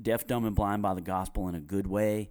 deaf, 0.00 0.26
dumb, 0.26 0.44
and 0.44 0.54
blind 0.54 0.82
by 0.82 0.94
the 0.94 1.00
gospel 1.00 1.48
in 1.48 1.54
a 1.54 1.60
good 1.60 1.86
way, 1.86 2.30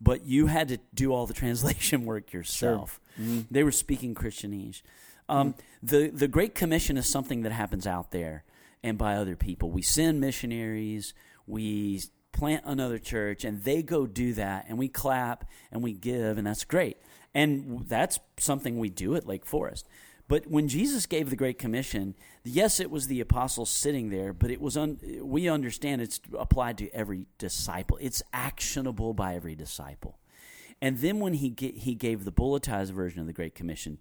but 0.00 0.24
you 0.26 0.46
had 0.46 0.68
to 0.68 0.78
do 0.94 1.12
all 1.12 1.26
the 1.26 1.34
translation 1.42 2.04
work 2.04 2.32
yourself. 2.32 3.00
Sure. 3.16 3.24
Mm-hmm. 3.24 3.40
They 3.50 3.62
were 3.62 3.72
speaking 3.72 4.14
Christianese. 4.14 4.82
Um, 5.28 5.54
the 5.82 6.08
the 6.08 6.28
Great 6.28 6.54
Commission 6.54 6.98
is 6.98 7.08
something 7.08 7.42
that 7.42 7.52
happens 7.52 7.86
out 7.86 8.10
there 8.10 8.44
and 8.82 8.98
by 8.98 9.16
other 9.16 9.36
people. 9.36 9.70
We 9.70 9.80
send 9.80 10.20
missionaries, 10.20 11.14
we 11.46 12.02
plant 12.32 12.64
another 12.66 12.98
church, 12.98 13.44
and 13.44 13.62
they 13.62 13.82
go 13.82 14.06
do 14.06 14.34
that, 14.34 14.66
and 14.68 14.76
we 14.76 14.88
clap 14.88 15.48
and 15.72 15.82
we 15.82 15.94
give, 15.94 16.36
and 16.36 16.46
that's 16.46 16.64
great. 16.64 16.98
And 17.32 17.86
that's 17.88 18.20
something 18.38 18.78
we 18.78 18.90
do 18.90 19.16
at 19.16 19.26
Lake 19.26 19.46
Forest. 19.46 19.88
But 20.26 20.46
when 20.46 20.68
Jesus 20.68 21.06
gave 21.06 21.28
the 21.28 21.36
Great 21.36 21.58
Commission, 21.58 22.14
yes, 22.44 22.80
it 22.80 22.90
was 22.90 23.06
the 23.06 23.20
apostles 23.20 23.68
sitting 23.68 24.08
there, 24.08 24.32
but 24.32 24.50
it 24.50 24.60
was 24.60 24.76
un, 24.76 24.98
we 25.20 25.48
understand 25.48 26.00
it's 26.00 26.20
applied 26.38 26.78
to 26.78 26.90
every 26.90 27.26
disciple. 27.36 27.98
It's 28.00 28.22
actionable 28.32 29.12
by 29.12 29.34
every 29.34 29.54
disciple. 29.54 30.18
And 30.80 30.98
then 30.98 31.20
when 31.20 31.34
he 31.34 31.54
he 31.58 31.94
gave 31.94 32.24
the 32.24 32.32
bulletized 32.32 32.90
version 32.90 33.20
of 33.20 33.26
the 33.26 33.32
Great 33.32 33.54
Commission, 33.54 33.98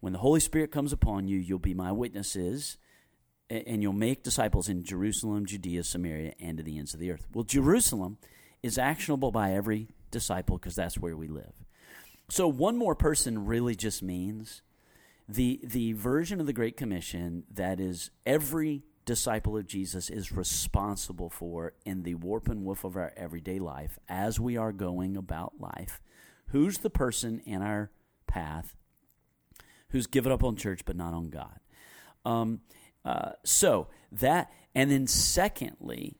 when 0.00 0.12
the 0.12 0.20
Holy 0.20 0.40
Spirit 0.40 0.70
comes 0.70 0.92
upon 0.92 1.28
you, 1.28 1.38
you'll 1.38 1.58
be 1.58 1.74
my 1.74 1.90
witnesses, 1.90 2.78
and 3.50 3.82
you'll 3.82 3.92
make 3.92 4.22
disciples 4.22 4.68
in 4.68 4.84
Jerusalem, 4.84 5.46
Judea, 5.46 5.84
Samaria, 5.84 6.34
and 6.40 6.58
to 6.58 6.62
the 6.62 6.78
ends 6.78 6.94
of 6.94 7.00
the 7.00 7.10
earth. 7.10 7.26
Well, 7.32 7.44
Jerusalem 7.44 8.18
is 8.62 8.78
actionable 8.78 9.32
by 9.32 9.52
every 9.52 9.88
disciple 10.10 10.56
because 10.56 10.74
that's 10.74 10.98
where 10.98 11.16
we 11.16 11.28
live. 11.28 11.52
So, 12.30 12.48
one 12.48 12.76
more 12.76 12.94
person 12.94 13.44
really 13.44 13.74
just 13.74 14.02
means 14.02 14.62
the 15.28 15.60
the 15.62 15.92
version 15.92 16.40
of 16.40 16.46
the 16.46 16.52
Great 16.52 16.76
Commission 16.76 17.44
that 17.50 17.80
is 17.80 18.10
every 18.26 18.82
disciple 19.04 19.56
of 19.56 19.66
Jesus 19.66 20.08
is 20.08 20.32
responsible 20.32 21.28
for 21.28 21.74
in 21.84 22.02
the 22.02 22.14
warp 22.14 22.48
and 22.48 22.64
woof 22.64 22.84
of 22.84 22.96
our 22.96 23.12
everyday 23.16 23.58
life 23.58 23.98
as 24.08 24.40
we 24.40 24.56
are 24.56 24.72
going 24.72 25.16
about 25.16 25.54
life. 25.58 26.00
Who's 26.48 26.78
the 26.78 26.90
person 26.90 27.40
in 27.44 27.60
our 27.60 27.90
path 28.26 28.76
who's 29.94 30.08
given 30.08 30.32
up 30.32 30.42
on 30.42 30.56
church 30.56 30.84
but 30.84 30.96
not 30.96 31.14
on 31.14 31.30
God. 31.30 31.60
Um, 32.24 32.60
uh, 33.04 33.30
so 33.44 33.86
that, 34.10 34.50
and 34.74 34.90
then 34.90 35.06
secondly, 35.06 36.16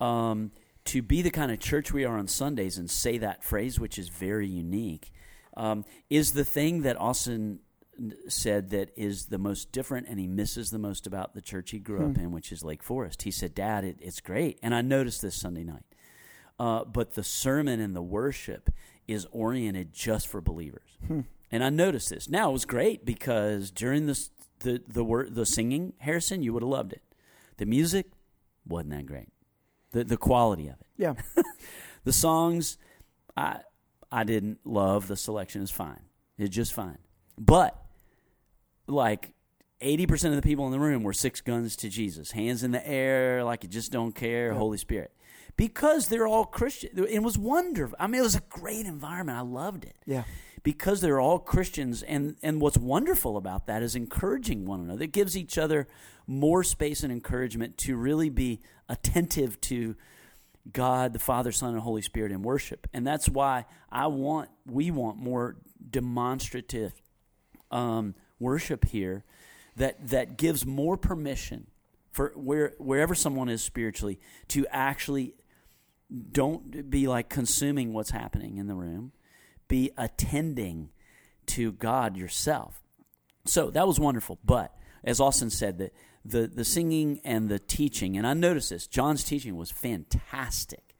um, 0.00 0.52
to 0.84 1.02
be 1.02 1.20
the 1.20 1.30
kind 1.30 1.50
of 1.50 1.58
church 1.58 1.92
we 1.92 2.04
are 2.04 2.16
on 2.16 2.28
Sundays 2.28 2.78
and 2.78 2.88
say 2.88 3.18
that 3.18 3.42
phrase, 3.42 3.80
which 3.80 3.98
is 3.98 4.10
very 4.10 4.46
unique, 4.46 5.10
um, 5.56 5.84
is 6.08 6.34
the 6.34 6.44
thing 6.44 6.82
that 6.82 7.00
Austin 7.00 7.58
said 8.28 8.70
that 8.70 8.90
is 8.96 9.26
the 9.26 9.38
most 9.38 9.72
different 9.72 10.06
and 10.08 10.18
he 10.18 10.26
misses 10.26 10.70
the 10.70 10.78
most 10.78 11.06
about 11.06 11.34
the 11.34 11.40
church 11.40 11.70
he 11.70 11.78
grew 11.78 11.98
hmm. 11.98 12.10
up 12.10 12.18
in, 12.18 12.32
which 12.32 12.52
is 12.52 12.64
Lake 12.64 12.82
Forest. 12.82 13.22
He 13.22 13.30
said, 13.30 13.54
Dad, 13.54 13.84
it, 13.84 13.98
it's 14.00 14.20
great. 14.20 14.58
And 14.62 14.74
I 14.74 14.82
noticed 14.82 15.22
this 15.22 15.34
Sunday 15.34 15.64
night. 15.64 15.84
Uh, 16.58 16.84
but 16.84 17.14
the 17.14 17.24
sermon 17.24 17.80
and 17.80 17.96
the 17.96 18.02
worship 18.02 18.70
is 19.08 19.26
oriented 19.32 19.92
just 19.92 20.28
for 20.28 20.40
believers. 20.40 20.96
Hmm. 21.06 21.20
And 21.50 21.62
I 21.62 21.70
noticed 21.70 22.10
this. 22.10 22.28
Now 22.28 22.50
it 22.50 22.52
was 22.52 22.64
great 22.64 23.04
because 23.04 23.70
during 23.70 24.06
the 24.06 24.28
the 24.60 24.82
the 24.88 25.04
word 25.04 25.34
the 25.34 25.46
singing, 25.46 25.92
Harrison, 25.98 26.42
you 26.42 26.52
would 26.52 26.62
have 26.62 26.70
loved 26.70 26.92
it. 26.92 27.02
The 27.58 27.66
music 27.66 28.06
wasn't 28.66 28.90
that 28.90 29.06
great. 29.06 29.28
The 29.92 30.04
the 30.04 30.16
quality 30.16 30.68
of 30.68 30.80
it. 30.80 30.86
Yeah. 30.96 31.14
the 32.04 32.12
songs, 32.12 32.78
I 33.36 33.60
I 34.10 34.24
didn't 34.24 34.60
love. 34.64 35.06
The 35.06 35.16
selection 35.16 35.62
is 35.62 35.70
fine. 35.70 36.00
It's 36.38 36.54
just 36.54 36.72
fine. 36.72 36.98
But 37.38 37.83
like 38.86 39.32
80% 39.82 40.26
of 40.26 40.36
the 40.36 40.42
people 40.42 40.66
in 40.66 40.72
the 40.72 40.80
room 40.80 41.02
were 41.02 41.12
six 41.12 41.40
guns 41.40 41.76
to 41.76 41.88
Jesus, 41.88 42.30
hands 42.32 42.62
in 42.62 42.70
the 42.70 42.86
air, 42.86 43.44
like 43.44 43.62
you 43.62 43.68
just 43.68 43.92
don't 43.92 44.12
care, 44.12 44.52
yeah. 44.52 44.58
Holy 44.58 44.78
Spirit. 44.78 45.12
Because 45.56 46.08
they're 46.08 46.26
all 46.26 46.44
Christian. 46.44 46.90
It 47.08 47.22
was 47.22 47.38
wonderful. 47.38 47.96
I 48.00 48.08
mean, 48.08 48.20
it 48.20 48.24
was 48.24 48.34
a 48.34 48.42
great 48.48 48.86
environment. 48.86 49.38
I 49.38 49.42
loved 49.42 49.84
it. 49.84 49.96
Yeah 50.04 50.24
because 50.64 51.00
they're 51.00 51.20
all 51.20 51.38
Christians. 51.38 52.02
And, 52.02 52.36
and 52.42 52.60
what's 52.60 52.78
wonderful 52.78 53.36
about 53.36 53.66
that 53.66 53.84
is 53.84 53.94
encouraging 53.94 54.64
one 54.64 54.80
another. 54.80 55.04
It 55.04 55.12
gives 55.12 55.36
each 55.36 55.56
other 55.56 55.86
more 56.26 56.64
space 56.64 57.04
and 57.04 57.12
encouragement 57.12 57.76
to 57.78 57.96
really 57.96 58.30
be 58.30 58.60
attentive 58.88 59.60
to 59.60 59.94
God, 60.72 61.12
the 61.12 61.18
Father, 61.18 61.52
Son, 61.52 61.74
and 61.74 61.82
Holy 61.82 62.02
Spirit 62.02 62.32
in 62.32 62.42
worship. 62.42 62.88
And 62.92 63.06
that's 63.06 63.28
why 63.28 63.66
I 63.92 64.06
want, 64.08 64.48
we 64.66 64.90
want 64.90 65.18
more 65.18 65.56
demonstrative 65.90 66.92
um, 67.70 68.14
worship 68.38 68.86
here 68.86 69.24
that, 69.76 70.08
that 70.08 70.36
gives 70.36 70.66
more 70.66 70.96
permission 70.96 71.66
for 72.12 72.32
where, 72.36 72.74
wherever 72.78 73.14
someone 73.14 73.48
is 73.48 73.62
spiritually 73.62 74.20
to 74.48 74.66
actually 74.70 75.34
don't 76.30 76.90
be 76.90 77.08
like 77.08 77.28
consuming 77.28 77.92
what's 77.92 78.10
happening 78.10 78.56
in 78.56 78.66
the 78.66 78.74
room 78.74 79.12
be 79.68 79.90
attending 79.96 80.90
to 81.46 81.72
God 81.72 82.16
yourself. 82.16 82.82
So 83.46 83.70
that 83.70 83.86
was 83.86 83.98
wonderful. 83.98 84.38
But 84.44 84.74
as 85.02 85.20
Austin 85.20 85.50
said, 85.50 85.78
the, 85.78 85.90
the, 86.24 86.46
the 86.46 86.64
singing 86.64 87.20
and 87.24 87.48
the 87.48 87.58
teaching, 87.58 88.16
and 88.16 88.26
I 88.26 88.34
noticed 88.34 88.70
this, 88.70 88.86
Jon's 88.86 89.24
teaching 89.24 89.56
was 89.56 89.70
fantastic. 89.70 90.93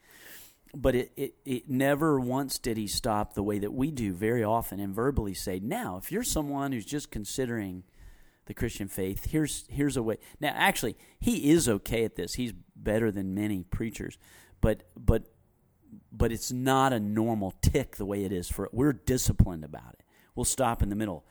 But 0.74 0.94
it, 0.94 1.12
it, 1.16 1.34
it 1.44 1.70
never 1.70 2.18
once 2.18 2.58
did 2.58 2.76
he 2.76 2.86
stop 2.86 3.34
the 3.34 3.42
way 3.42 3.58
that 3.60 3.72
we 3.72 3.90
do 3.90 4.12
very 4.12 4.42
often 4.42 4.80
and 4.80 4.94
verbally 4.94 5.34
say, 5.34 5.60
now, 5.60 5.98
if 6.02 6.10
you're 6.10 6.24
someone 6.24 6.72
who's 6.72 6.84
just 6.84 7.10
considering 7.10 7.84
the 8.46 8.54
Christian 8.54 8.88
faith, 8.88 9.30
here's, 9.30 9.64
here's 9.68 9.96
a 9.96 10.02
way. 10.02 10.18
Now, 10.40 10.52
actually, 10.54 10.96
he 11.20 11.50
is 11.50 11.68
okay 11.68 12.04
at 12.04 12.16
this. 12.16 12.34
He's 12.34 12.52
better 12.74 13.12
than 13.12 13.34
many 13.34 13.62
preachers. 13.62 14.18
But, 14.60 14.82
but 14.96 15.28
but 16.12 16.32
it's 16.32 16.52
not 16.52 16.92
a 16.92 17.00
normal 17.00 17.52
tick 17.62 17.96
the 17.96 18.06
way 18.06 18.24
it 18.24 18.32
is 18.32 18.48
for 18.48 18.64
it. 18.64 18.74
we're 18.74 18.92
disciplined 18.92 19.64
about 19.64 19.94
it. 19.94 20.04
We'll 20.34 20.44
stop 20.44 20.82
in 20.82 20.88
the 20.88 20.96
middle. 20.96 21.24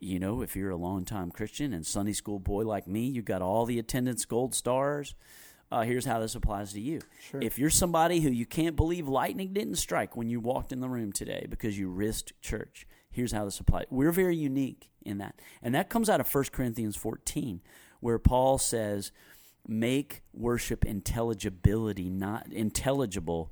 You 0.00 0.18
know, 0.18 0.42
if 0.42 0.54
you're 0.54 0.70
a 0.70 0.76
long-time 0.76 1.30
Christian 1.30 1.72
and 1.72 1.86
Sunday 1.86 2.12
school 2.12 2.38
boy 2.38 2.64
like 2.64 2.86
me, 2.86 3.06
you've 3.06 3.24
got 3.24 3.42
all 3.42 3.64
the 3.64 3.78
attendance 3.78 4.24
gold 4.24 4.54
stars. 4.54 5.14
Uh, 5.70 5.82
here's 5.82 6.04
how 6.04 6.20
this 6.20 6.34
applies 6.34 6.72
to 6.72 6.80
you. 6.80 7.00
Sure. 7.30 7.40
If 7.42 7.58
you're 7.58 7.70
somebody 7.70 8.20
who 8.20 8.30
you 8.30 8.46
can't 8.46 8.76
believe 8.76 9.08
lightning 9.08 9.52
didn't 9.52 9.76
strike 9.76 10.16
when 10.16 10.28
you 10.28 10.40
walked 10.40 10.72
in 10.72 10.80
the 10.80 10.88
room 10.88 11.12
today 11.12 11.46
because 11.48 11.78
you 11.78 11.88
risked 11.88 12.32
church, 12.40 12.86
here's 13.10 13.32
how 13.32 13.44
this 13.44 13.58
applies. 13.60 13.86
We're 13.90 14.12
very 14.12 14.36
unique 14.36 14.90
in 15.04 15.18
that. 15.18 15.40
And 15.62 15.74
that 15.74 15.90
comes 15.90 16.08
out 16.08 16.20
of 16.20 16.32
1 16.32 16.44
Corinthians 16.52 16.96
14, 16.96 17.60
where 18.00 18.18
Paul 18.18 18.58
says, 18.58 19.10
make 19.66 20.22
worship 20.32 20.84
intelligibility, 20.84 22.10
not 22.10 22.52
intelligible 22.52 23.50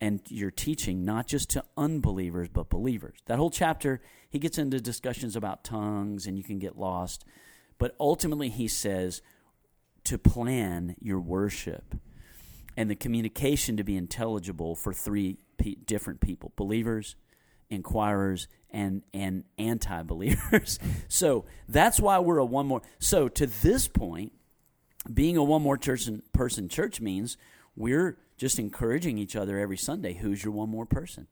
and 0.00 0.20
you're 0.28 0.50
teaching 0.50 1.04
not 1.04 1.26
just 1.26 1.50
to 1.50 1.64
unbelievers 1.76 2.48
but 2.48 2.70
believers. 2.70 3.18
That 3.26 3.38
whole 3.38 3.50
chapter, 3.50 4.00
he 4.30 4.38
gets 4.38 4.58
into 4.58 4.80
discussions 4.80 5.36
about 5.36 5.64
tongues 5.64 6.26
and 6.26 6.36
you 6.36 6.44
can 6.44 6.58
get 6.58 6.78
lost. 6.78 7.24
But 7.78 7.94
ultimately, 8.00 8.48
he 8.48 8.68
says 8.68 9.22
to 10.08 10.16
plan 10.18 10.96
your 11.00 11.20
worship 11.20 11.94
and 12.78 12.90
the 12.90 12.94
communication 12.94 13.76
to 13.76 13.84
be 13.84 13.94
intelligible 13.94 14.74
for 14.74 14.94
three 14.94 15.36
pe- 15.58 15.74
different 15.74 16.20
people 16.20 16.52
believers, 16.56 17.14
inquirers, 17.68 18.48
and, 18.70 19.02
and 19.12 19.44
anti 19.58 20.02
believers. 20.02 20.78
so 21.08 21.44
that's 21.68 22.00
why 22.00 22.18
we're 22.18 22.38
a 22.38 22.44
one 22.44 22.66
more. 22.66 22.80
So 22.98 23.28
to 23.28 23.46
this 23.46 23.86
point, 23.86 24.32
being 25.12 25.36
a 25.36 25.44
one 25.44 25.60
more 25.60 25.76
person, 25.76 26.22
person 26.32 26.70
church 26.70 27.02
means 27.02 27.36
we're 27.76 28.16
just 28.38 28.58
encouraging 28.58 29.18
each 29.18 29.36
other 29.36 29.58
every 29.58 29.76
Sunday. 29.76 30.14
Who's 30.14 30.42
your 30.42 30.54
one 30.54 30.70
more 30.70 30.86
person? 30.86 31.26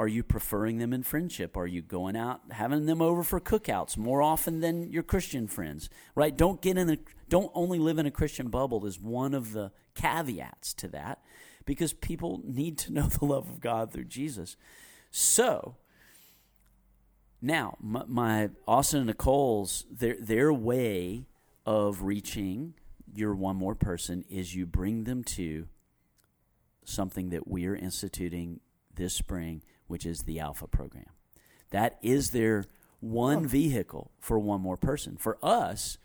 Are 0.00 0.08
you 0.08 0.22
preferring 0.22 0.78
them 0.78 0.94
in 0.94 1.02
friendship? 1.02 1.58
Are 1.58 1.66
you 1.66 1.82
going 1.82 2.16
out 2.16 2.40
having 2.52 2.86
them 2.86 3.02
over 3.02 3.22
for 3.22 3.38
cookouts 3.38 3.98
more 3.98 4.22
often 4.22 4.60
than 4.60 4.90
your 4.90 5.02
Christian 5.02 5.46
friends? 5.46 5.90
Right? 6.14 6.34
Don't 6.34 6.62
get 6.62 6.78
in 6.78 6.88
a 6.88 6.96
don't 7.28 7.50
only 7.54 7.78
live 7.78 7.98
in 7.98 8.06
a 8.06 8.10
Christian 8.10 8.48
bubble 8.48 8.86
is 8.86 8.98
one 8.98 9.34
of 9.34 9.52
the 9.52 9.72
caveats 9.94 10.72
to 10.72 10.88
that 10.88 11.22
because 11.66 11.92
people 11.92 12.40
need 12.42 12.78
to 12.78 12.94
know 12.94 13.02
the 13.08 13.26
love 13.26 13.50
of 13.50 13.60
God 13.60 13.92
through 13.92 14.06
Jesus. 14.06 14.56
So, 15.10 15.76
now 17.42 17.76
my, 17.78 18.04
my 18.06 18.50
Austin 18.66 19.00
and 19.00 19.08
Nicole's 19.08 19.84
their 19.90 20.16
their 20.18 20.50
way 20.50 21.26
of 21.66 22.04
reaching 22.04 22.72
your 23.12 23.34
one 23.34 23.56
more 23.56 23.74
person 23.74 24.24
is 24.30 24.54
you 24.54 24.64
bring 24.64 25.04
them 25.04 25.24
to 25.24 25.68
something 26.86 27.28
that 27.28 27.46
we 27.46 27.66
are 27.66 27.76
instituting 27.76 28.60
this 28.94 29.12
spring, 29.12 29.62
which 29.90 30.06
is 30.06 30.22
the 30.22 30.38
Alpha 30.38 30.66
program. 30.66 31.06
That 31.70 31.98
is 32.00 32.30
their 32.30 32.64
one 33.00 33.46
vehicle 33.46 34.10
for 34.20 34.38
one 34.38 34.60
more 34.60 34.76
person. 34.76 35.16
For 35.16 35.38
us, 35.42 35.98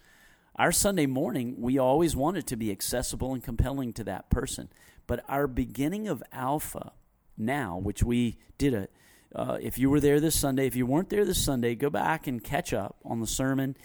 our 0.56 0.72
Sunday 0.72 1.06
morning, 1.06 1.56
we 1.60 1.78
always 1.78 2.16
want 2.16 2.38
it 2.38 2.48
to 2.48 2.56
be 2.56 2.72
accessible 2.72 3.34
and 3.34 3.44
compelling 3.44 3.94
to 3.94 4.04
that 4.06 4.30
person. 4.30 4.70
But 5.06 5.24
our 5.28 5.48
beginning 5.48 6.08
of 6.08 6.24
Alpha 6.32 6.94
now, 7.38 7.78
which 7.78 8.02
we 8.02 8.38
did 8.58 8.74
a, 8.74 8.88
uh, 9.36 9.58
if 9.62 9.78
you 9.78 9.90
were 9.90 10.00
there 10.00 10.20
this 10.20 10.36
Sunday, 10.36 10.66
if 10.66 10.76
you 10.76 10.86
weren't 10.86 11.10
there 11.10 11.26
this 11.26 11.44
Sunday, 11.44 11.76
go 11.76 11.90
back 11.90 12.26
and 12.26 12.44
catch 12.44 12.74
up 12.74 12.96
on 13.04 13.20
the 13.20 13.28
sermon. 13.28 13.76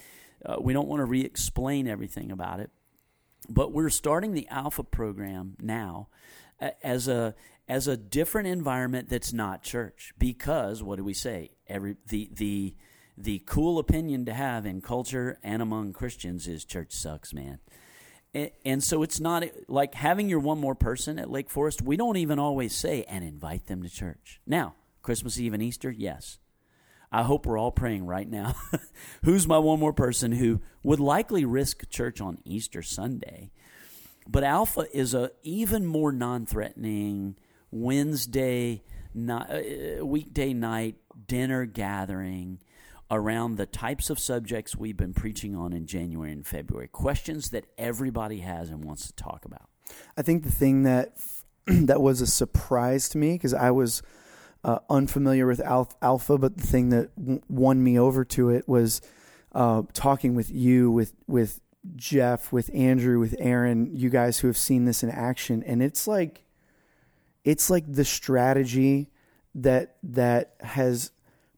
Uh, 0.43 0.55
we 0.59 0.73
don't 0.73 0.87
want 0.87 1.01
to 1.01 1.05
re 1.05 1.21
explain 1.21 1.87
everything 1.87 2.31
about 2.31 2.59
it. 2.59 2.71
But 3.49 3.73
we're 3.73 3.89
starting 3.89 4.33
the 4.33 4.47
Alpha 4.49 4.83
program 4.83 5.57
now 5.59 6.07
as 6.83 7.07
a 7.07 7.35
as 7.71 7.87
a 7.87 7.95
different 7.95 8.49
environment 8.49 9.07
that's 9.07 9.31
not 9.31 9.63
church. 9.63 10.11
Because 10.17 10.83
what 10.83 10.97
do 10.97 11.05
we 11.05 11.13
say? 11.13 11.51
Every 11.67 11.95
the 12.05 12.29
the 12.33 12.75
the 13.17 13.41
cool 13.45 13.79
opinion 13.79 14.25
to 14.25 14.33
have 14.33 14.65
in 14.65 14.81
culture 14.81 15.39
and 15.41 15.61
among 15.61 15.93
Christians 15.93 16.49
is 16.49 16.65
church 16.65 16.91
sucks 16.91 17.33
man. 17.33 17.59
And, 18.63 18.81
so 18.81 19.03
it's 19.03 19.19
not 19.19 19.43
like 19.67 19.93
having 19.93 20.29
your 20.29 20.39
one 20.39 20.57
more 20.57 20.75
person 20.75 21.19
at 21.19 21.29
Lake 21.29 21.49
Forest 21.49 21.81
we 21.81 21.95
don't 21.95 22.17
even 22.17 22.39
always 22.39 22.75
say 22.75 23.03
and 23.07 23.23
invite 23.23 23.67
them 23.67 23.83
to 23.83 23.89
church. 23.89 24.41
Now 24.45 24.75
Christmas 25.01 25.39
Eve 25.39 25.53
and 25.53 25.63
Easter 25.63 25.91
yes. 25.91 26.39
I 27.09 27.23
hope 27.23 27.45
we're 27.45 27.57
all 27.57 27.71
praying 27.71 28.05
right 28.05 28.29
now. 28.29 28.55
Who's 29.23 29.47
my 29.47 29.59
one 29.59 29.79
more 29.79 29.93
person 29.93 30.33
who 30.33 30.59
would 30.83 30.99
likely 30.99 31.45
risk 31.45 31.89
church 31.89 32.19
on 32.19 32.39
Easter 32.43 32.81
Sunday? 32.81 33.51
But 34.27 34.43
Alpha 34.43 34.87
is 34.93 35.13
a 35.13 35.31
even 35.41 35.85
more 35.85 36.11
non-threatening 36.11 37.37
Wednesday 37.71 38.83
night, 39.13 40.03
weekday 40.03 40.53
night 40.53 40.95
dinner 41.27 41.65
gathering 41.65 42.59
around 43.09 43.57
the 43.57 43.65
types 43.65 44.09
of 44.09 44.17
subjects 44.17 44.75
we've 44.75 44.95
been 44.95 45.13
preaching 45.13 45.55
on 45.55 45.73
in 45.73 45.85
January 45.85 46.31
and 46.31 46.47
February. 46.47 46.87
Questions 46.87 47.49
that 47.49 47.65
everybody 47.77 48.39
has 48.39 48.69
and 48.69 48.83
wants 48.85 49.07
to 49.07 49.13
talk 49.13 49.43
about. 49.43 49.69
I 50.17 50.21
think 50.21 50.43
the 50.43 50.51
thing 50.51 50.83
that 50.83 51.17
that 51.65 52.01
was 52.01 52.21
a 52.21 52.27
surprise 52.27 53.09
to 53.09 53.17
me 53.17 53.33
because 53.33 53.53
I 53.53 53.71
was 53.71 54.01
uh, 54.63 54.79
unfamiliar 54.89 55.45
with 55.45 55.59
Alpha, 55.59 56.37
but 56.37 56.57
the 56.57 56.67
thing 56.67 56.89
that 56.89 57.09
won 57.49 57.83
me 57.83 57.99
over 57.99 58.23
to 58.25 58.49
it 58.49 58.67
was 58.67 59.01
uh, 59.53 59.83
talking 59.93 60.35
with 60.35 60.49
you, 60.49 60.89
with 60.89 61.13
with 61.27 61.59
Jeff, 61.95 62.51
with 62.51 62.69
Andrew, 62.73 63.19
with 63.19 63.35
Aaron, 63.39 63.89
you 63.93 64.09
guys 64.09 64.39
who 64.39 64.47
have 64.47 64.57
seen 64.57 64.85
this 64.85 65.03
in 65.03 65.09
action, 65.09 65.63
and 65.63 65.81
it's 65.81 66.07
like 66.07 66.43
it's 67.43 67.69
like 67.69 67.91
the 67.91 68.05
strategy 68.05 69.09
that 69.55 69.97
that 70.03 70.55
has 70.61 71.11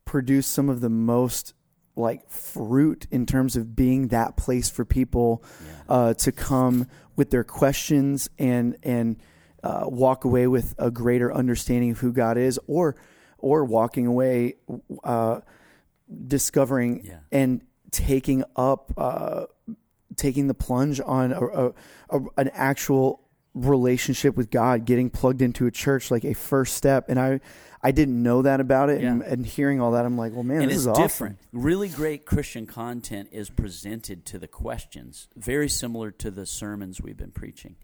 produced 0.05 0.51
some 0.51 0.69
of 0.69 0.81
the 0.81 0.89
most 0.89 1.53
like 1.95 2.27
fruit 2.29 3.05
in 3.11 3.25
terms 3.25 3.55
of 3.55 3.75
being 3.75 4.07
that 4.07 4.35
place 4.35 4.69
for 4.69 4.83
people 4.83 5.43
yeah. 5.65 5.95
uh, 5.95 6.13
to 6.15 6.31
come 6.31 6.87
with 7.15 7.29
their 7.29 7.43
questions 7.43 8.29
and 8.39 8.75
and 8.83 9.17
uh, 9.63 9.85
walk 9.85 10.25
away 10.25 10.47
with 10.47 10.75
a 10.77 10.91
greater 10.91 11.33
understanding 11.33 11.91
of 11.91 11.99
who 11.99 12.11
God 12.11 12.37
is, 12.37 12.59
or 12.67 12.95
or 13.37 13.63
walking 13.63 14.07
away 14.07 14.55
uh, 15.03 15.41
discovering 16.27 17.05
yeah. 17.05 17.19
and 17.31 17.61
taking 17.91 18.43
up 18.55 18.91
uh, 18.97 19.45
taking 20.15 20.47
the 20.47 20.53
plunge 20.53 20.99
on 21.05 21.31
a, 21.31 21.45
a, 21.45 21.73
a, 22.09 22.19
an 22.37 22.49
actual 22.53 23.22
relationship 23.53 24.35
with 24.35 24.49
God, 24.49 24.85
getting 24.85 25.09
plugged 25.09 25.41
into 25.41 25.67
a 25.67 25.71
church 25.71 26.09
like 26.09 26.25
a 26.25 26.33
first 26.33 26.75
step. 26.75 27.09
And 27.09 27.19
I, 27.19 27.39
I 27.81 27.91
didn't 27.91 28.21
know 28.21 28.41
that 28.41 28.59
about 28.59 28.89
it. 28.89 29.01
Yeah. 29.01 29.11
And, 29.11 29.21
and, 29.21 29.45
hearing 29.45 29.79
all 29.79 29.91
that, 29.91 30.05
I'm 30.05 30.17
like, 30.17 30.33
well, 30.33 30.43
man, 30.43 30.63
and 30.63 30.71
this 30.71 30.77
is 30.77 30.87
awesome. 30.87 31.03
different. 31.03 31.39
Really 31.51 31.89
great 31.89 32.25
Christian 32.25 32.65
content 32.65 33.29
is 33.31 33.49
presented 33.49 34.25
to 34.27 34.39
the 34.39 34.47
questions, 34.47 35.27
very 35.35 35.69
similar 35.69 36.09
to 36.11 36.31
the 36.31 36.45
sermons 36.45 37.01
we've 37.01 37.17
been 37.17 37.31
preaching. 37.31 37.75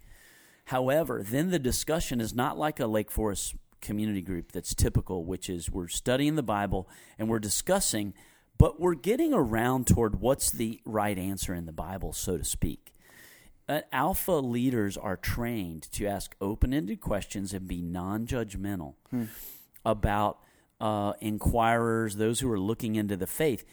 However, 0.66 1.24
then 1.24 1.50
the 1.50 1.60
discussion 1.60 2.22
is 2.22 2.34
not 2.34 2.58
like 2.58 2.80
a 2.80 2.88
Lake 2.88 3.12
Forest 3.12 3.56
community 3.82 4.22
group 4.22 4.52
that's 4.52 4.76
typical, 4.76 5.24
which 5.24 5.50
is 5.50 5.70
we're 5.70 5.88
studying 5.88 6.36
the 6.36 6.44
Bible 6.44 6.88
and 7.18 7.30
we're 7.30 7.40
discussing, 7.40 8.14
but 8.58 8.80
we're 8.80 8.96
getting 8.96 9.34
around 9.34 9.88
toward 9.88 10.20
what's 10.20 10.52
the 10.52 10.80
right 10.86 11.18
answer 11.18 11.54
in 11.54 11.66
the 11.66 11.72
Bible, 11.72 12.14
so 12.14 12.38
to 12.38 12.44
speak 12.44 12.94
alpha 13.92 14.32
leaders 14.32 14.98
are 14.98 15.18
trained 15.18 15.84
to 15.92 16.08
ask 16.08 16.36
open-ended 16.42 17.02
questions 17.02 17.54
and 17.54 17.68
be 17.68 17.82
non-judgmental 17.82 18.96
hmm. 19.12 19.26
about 19.86 20.40
uh, 20.82 21.14
inquirers, 21.22 22.16
those 22.16 22.40
who 22.40 22.52
are 22.52 22.60
looking 22.60 22.96
into 22.96 23.16
the 23.16 23.28
faith. 23.28 23.66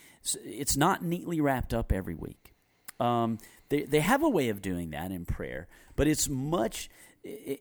It's 0.44 0.76
not 0.76 1.02
neatly 1.02 1.40
wrapped 1.40 1.72
up 1.72 1.92
every 1.92 2.14
week. 2.14 2.52
Um, 2.98 3.38
they 3.68 3.82
they 3.82 4.00
have 4.00 4.22
a 4.22 4.28
way 4.28 4.48
of 4.48 4.62
doing 4.62 4.90
that 4.90 5.10
in 5.10 5.26
prayer, 5.26 5.68
but 5.94 6.06
it's 6.06 6.28
much. 6.28 6.88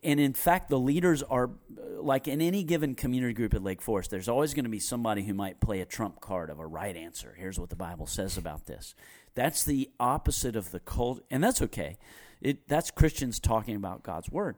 And 0.04 0.19
in 0.19 0.34
fact, 0.34 0.69
the 0.69 0.80
leaders 0.80 1.23
are 1.23 1.49
like 1.97 2.28
in 2.28 2.41
any 2.41 2.63
given 2.63 2.93
community 2.95 3.34
group 3.34 3.54
at 3.54 3.63
Lake 3.63 3.82
Forest. 3.82 4.12
There's 4.12 4.30
always 4.30 4.54
going 4.54 4.65
to 4.65 4.69
be 4.69 4.80
somebody 4.80 5.23
who 5.23 5.34
might 5.34 5.60
play 5.60 5.82
a 5.82 5.86
trump 5.86 6.21
card 6.21 6.49
of 6.49 6.60
a 6.60 6.65
right 6.65 6.95
answer. 6.95 7.36
Here's 7.38 7.60
what 7.60 7.69
the 7.69 7.75
Bible 7.75 8.06
says 8.06 8.38
about 8.38 8.65
this. 8.65 8.93
That's 9.34 9.63
the 9.63 9.89
opposite 9.99 10.56
of 10.56 10.71
the 10.71 10.80
cult, 10.80 11.21
and 11.32 11.43
that's 11.43 11.62
okay. 11.62 11.97
It, 12.41 12.67
that's 12.67 12.91
Christians 12.91 13.39
talking 13.39 13.75
about 13.75 14.04
God's 14.04 14.30
word. 14.30 14.56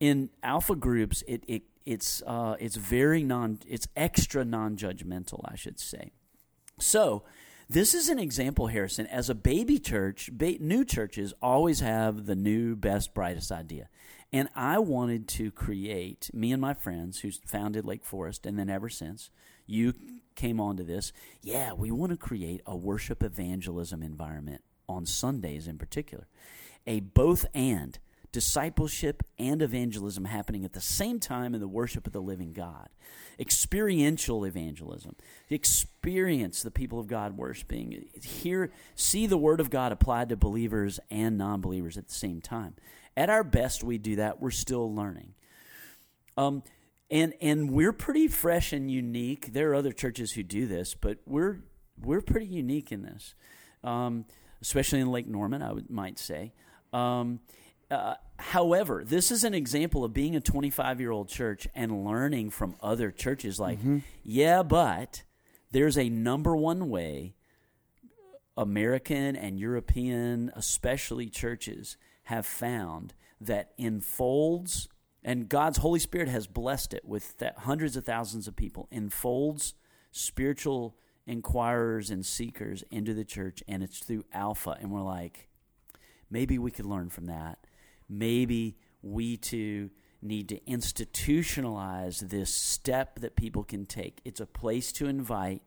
In 0.00 0.30
alpha 0.42 0.76
groups, 0.76 1.22
it, 1.26 1.44
it 1.46 1.62
it's 1.86 2.22
uh, 2.26 2.56
it's 2.60 2.76
very 2.76 3.22
non 3.22 3.58
it's 3.66 3.88
extra 3.96 4.44
non 4.44 4.76
judgmental, 4.76 5.40
I 5.44 5.56
should 5.56 5.80
say. 5.80 6.12
So 6.78 7.24
this 7.70 7.94
is 7.94 8.08
an 8.08 8.18
example, 8.18 8.66
Harrison. 8.66 9.06
As 9.06 9.30
a 9.30 9.34
baby 9.34 9.78
church, 9.78 10.28
ba- 10.32 10.56
new 10.58 10.84
churches 10.84 11.32
always 11.40 11.78
have 11.80 12.26
the 12.26 12.34
new, 12.34 12.74
best, 12.74 13.14
brightest 13.14 13.52
idea. 13.52 13.88
And 14.32 14.48
I 14.56 14.80
wanted 14.80 15.28
to 15.28 15.52
create, 15.52 16.30
me 16.34 16.50
and 16.52 16.60
my 16.60 16.74
friends 16.74 17.20
who 17.20 17.30
founded 17.46 17.84
Lake 17.84 18.04
Forest, 18.04 18.44
and 18.44 18.58
then 18.58 18.68
ever 18.68 18.88
since, 18.88 19.30
you 19.66 19.94
came 20.34 20.60
onto 20.60 20.82
this. 20.82 21.12
Yeah, 21.42 21.72
we 21.72 21.92
want 21.92 22.10
to 22.10 22.16
create 22.16 22.60
a 22.66 22.76
worship 22.76 23.22
evangelism 23.22 24.02
environment 24.02 24.62
on 24.88 25.06
Sundays 25.06 25.68
in 25.68 25.78
particular 25.78 26.26
a 26.86 27.00
both 27.00 27.46
and 27.54 27.98
discipleship 28.32 29.22
and 29.38 29.60
evangelism 29.60 30.24
happening 30.24 30.64
at 30.64 30.72
the 30.72 30.80
same 30.80 31.18
time 31.18 31.54
in 31.54 31.60
the 31.60 31.68
worship 31.68 32.06
of 32.06 32.12
the 32.12 32.20
living 32.20 32.52
God. 32.52 32.88
Experiential 33.38 34.44
evangelism. 34.44 35.16
Experience 35.48 36.62
the 36.62 36.70
people 36.70 37.00
of 37.00 37.06
God 37.06 37.36
worshiping. 37.36 38.08
Hear, 38.22 38.70
see 38.94 39.26
the 39.26 39.38
word 39.38 39.60
of 39.60 39.70
God 39.70 39.92
applied 39.92 40.28
to 40.28 40.36
believers 40.36 41.00
and 41.10 41.36
non 41.36 41.60
believers 41.60 41.96
at 41.96 42.08
the 42.08 42.14
same 42.14 42.40
time. 42.40 42.74
At 43.16 43.30
our 43.30 43.42
best, 43.42 43.82
we 43.82 43.98
do 43.98 44.16
that. 44.16 44.40
We're 44.40 44.50
still 44.50 44.94
learning. 44.94 45.34
Um, 46.36 46.62
and 47.10 47.34
and 47.40 47.70
we're 47.70 47.92
pretty 47.92 48.28
fresh 48.28 48.72
and 48.72 48.90
unique. 48.90 49.52
There 49.52 49.70
are 49.72 49.74
other 49.74 49.92
churches 49.92 50.32
who 50.32 50.42
do 50.42 50.66
this, 50.66 50.94
but 50.94 51.18
we're 51.26 51.58
we're 52.00 52.20
pretty 52.20 52.46
unique 52.46 52.92
in 52.92 53.02
this, 53.02 53.34
um, 53.82 54.26
especially 54.62 55.00
in 55.00 55.10
Lake 55.10 55.26
Norman. 55.26 55.60
I 55.60 55.72
would, 55.72 55.90
might 55.90 56.18
say. 56.18 56.52
Um, 56.92 57.40
uh, 57.90 58.14
however, 58.38 59.02
this 59.04 59.30
is 59.30 59.44
an 59.44 59.54
example 59.54 60.04
of 60.04 60.12
being 60.12 60.36
a 60.36 60.40
25 60.40 61.00
year 61.00 61.10
old 61.10 61.28
church 61.28 61.66
and 61.74 62.04
learning 62.04 62.50
from 62.50 62.76
other 62.80 63.10
churches. 63.10 63.58
Like, 63.58 63.78
mm-hmm. 63.78 63.98
yeah, 64.22 64.62
but 64.62 65.22
there's 65.70 65.98
a 65.98 66.08
number 66.08 66.56
one 66.56 66.88
way 66.88 67.34
American 68.56 69.36
and 69.36 69.58
European, 69.58 70.52
especially 70.54 71.28
churches, 71.28 71.96
have 72.24 72.46
found 72.46 73.14
that 73.40 73.72
enfolds, 73.78 74.88
and 75.24 75.48
God's 75.48 75.78
Holy 75.78 75.98
Spirit 75.98 76.28
has 76.28 76.46
blessed 76.46 76.92
it 76.92 77.04
with 77.04 77.42
hundreds 77.58 77.96
of 77.96 78.04
thousands 78.04 78.46
of 78.46 78.54
people, 78.54 78.88
enfolds 78.92 79.74
spiritual 80.12 80.96
inquirers 81.26 82.10
and 82.10 82.26
seekers 82.26 82.84
into 82.90 83.14
the 83.14 83.24
church, 83.24 83.62
and 83.66 83.82
it's 83.82 84.00
through 84.00 84.24
Alpha. 84.32 84.76
And 84.80 84.90
we're 84.90 85.02
like, 85.02 85.48
Maybe 86.30 86.58
we 86.58 86.70
could 86.70 86.86
learn 86.86 87.10
from 87.10 87.26
that. 87.26 87.59
Maybe 88.10 88.76
we 89.02 89.36
too 89.36 89.90
need 90.20 90.48
to 90.48 90.60
institutionalize 90.60 92.20
this 92.28 92.52
step 92.52 93.20
that 93.20 93.36
people 93.36 93.64
can 93.64 93.86
take. 93.86 94.20
It's 94.24 94.40
a 94.40 94.46
place 94.46 94.92
to 94.92 95.06
invite. 95.06 95.62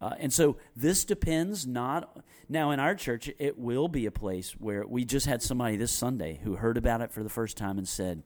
Uh, 0.00 0.14
and 0.18 0.32
so 0.32 0.56
this 0.74 1.04
depends 1.04 1.66
not 1.66 2.24
now 2.48 2.70
in 2.70 2.78
our 2.78 2.94
church 2.94 3.30
it 3.38 3.58
will 3.58 3.88
be 3.88 4.06
a 4.06 4.10
place 4.10 4.52
where 4.52 4.86
we 4.86 5.04
just 5.04 5.26
had 5.26 5.42
somebody 5.42 5.76
this 5.76 5.92
Sunday 5.92 6.40
who 6.44 6.56
heard 6.56 6.76
about 6.76 7.00
it 7.00 7.12
for 7.12 7.22
the 7.22 7.28
first 7.28 7.56
time 7.56 7.78
and 7.78 7.88
said, 7.88 8.22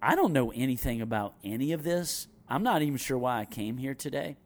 "I 0.00 0.14
don't 0.14 0.32
know 0.32 0.52
anything 0.52 1.00
about 1.00 1.34
any 1.42 1.72
of 1.72 1.82
this. 1.82 2.28
I'm 2.48 2.62
not 2.62 2.82
even 2.82 2.98
sure 2.98 3.18
why 3.18 3.40
I 3.40 3.44
came 3.44 3.78
here 3.78 3.94
today." 3.94 4.36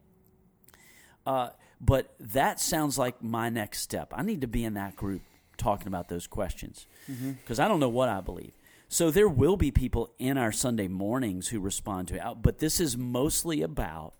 Uh, 1.25 1.49
but 1.79 2.15
that 2.19 2.59
sounds 2.59 2.97
like 2.97 3.21
my 3.21 3.49
next 3.49 3.81
step. 3.81 4.13
I 4.15 4.23
need 4.23 4.41
to 4.41 4.47
be 4.47 4.63
in 4.63 4.73
that 4.75 4.95
group 4.95 5.21
talking 5.57 5.87
about 5.87 6.09
those 6.09 6.27
questions 6.27 6.87
because 7.07 7.57
mm-hmm. 7.57 7.61
I 7.61 7.67
don't 7.67 7.79
know 7.79 7.89
what 7.89 8.09
I 8.09 8.21
believe. 8.21 8.53
So 8.87 9.09
there 9.09 9.27
will 9.27 9.57
be 9.57 9.71
people 9.71 10.13
in 10.19 10.37
our 10.37 10.51
Sunday 10.51 10.87
mornings 10.87 11.47
who 11.47 11.59
respond 11.59 12.09
to 12.09 12.15
it, 12.15 12.41
but 12.41 12.59
this 12.59 12.79
is 12.79 12.95
mostly 12.95 13.61
about 13.61 14.13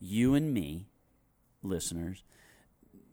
you 0.00 0.34
and 0.34 0.52
me, 0.52 0.86
listeners, 1.62 2.24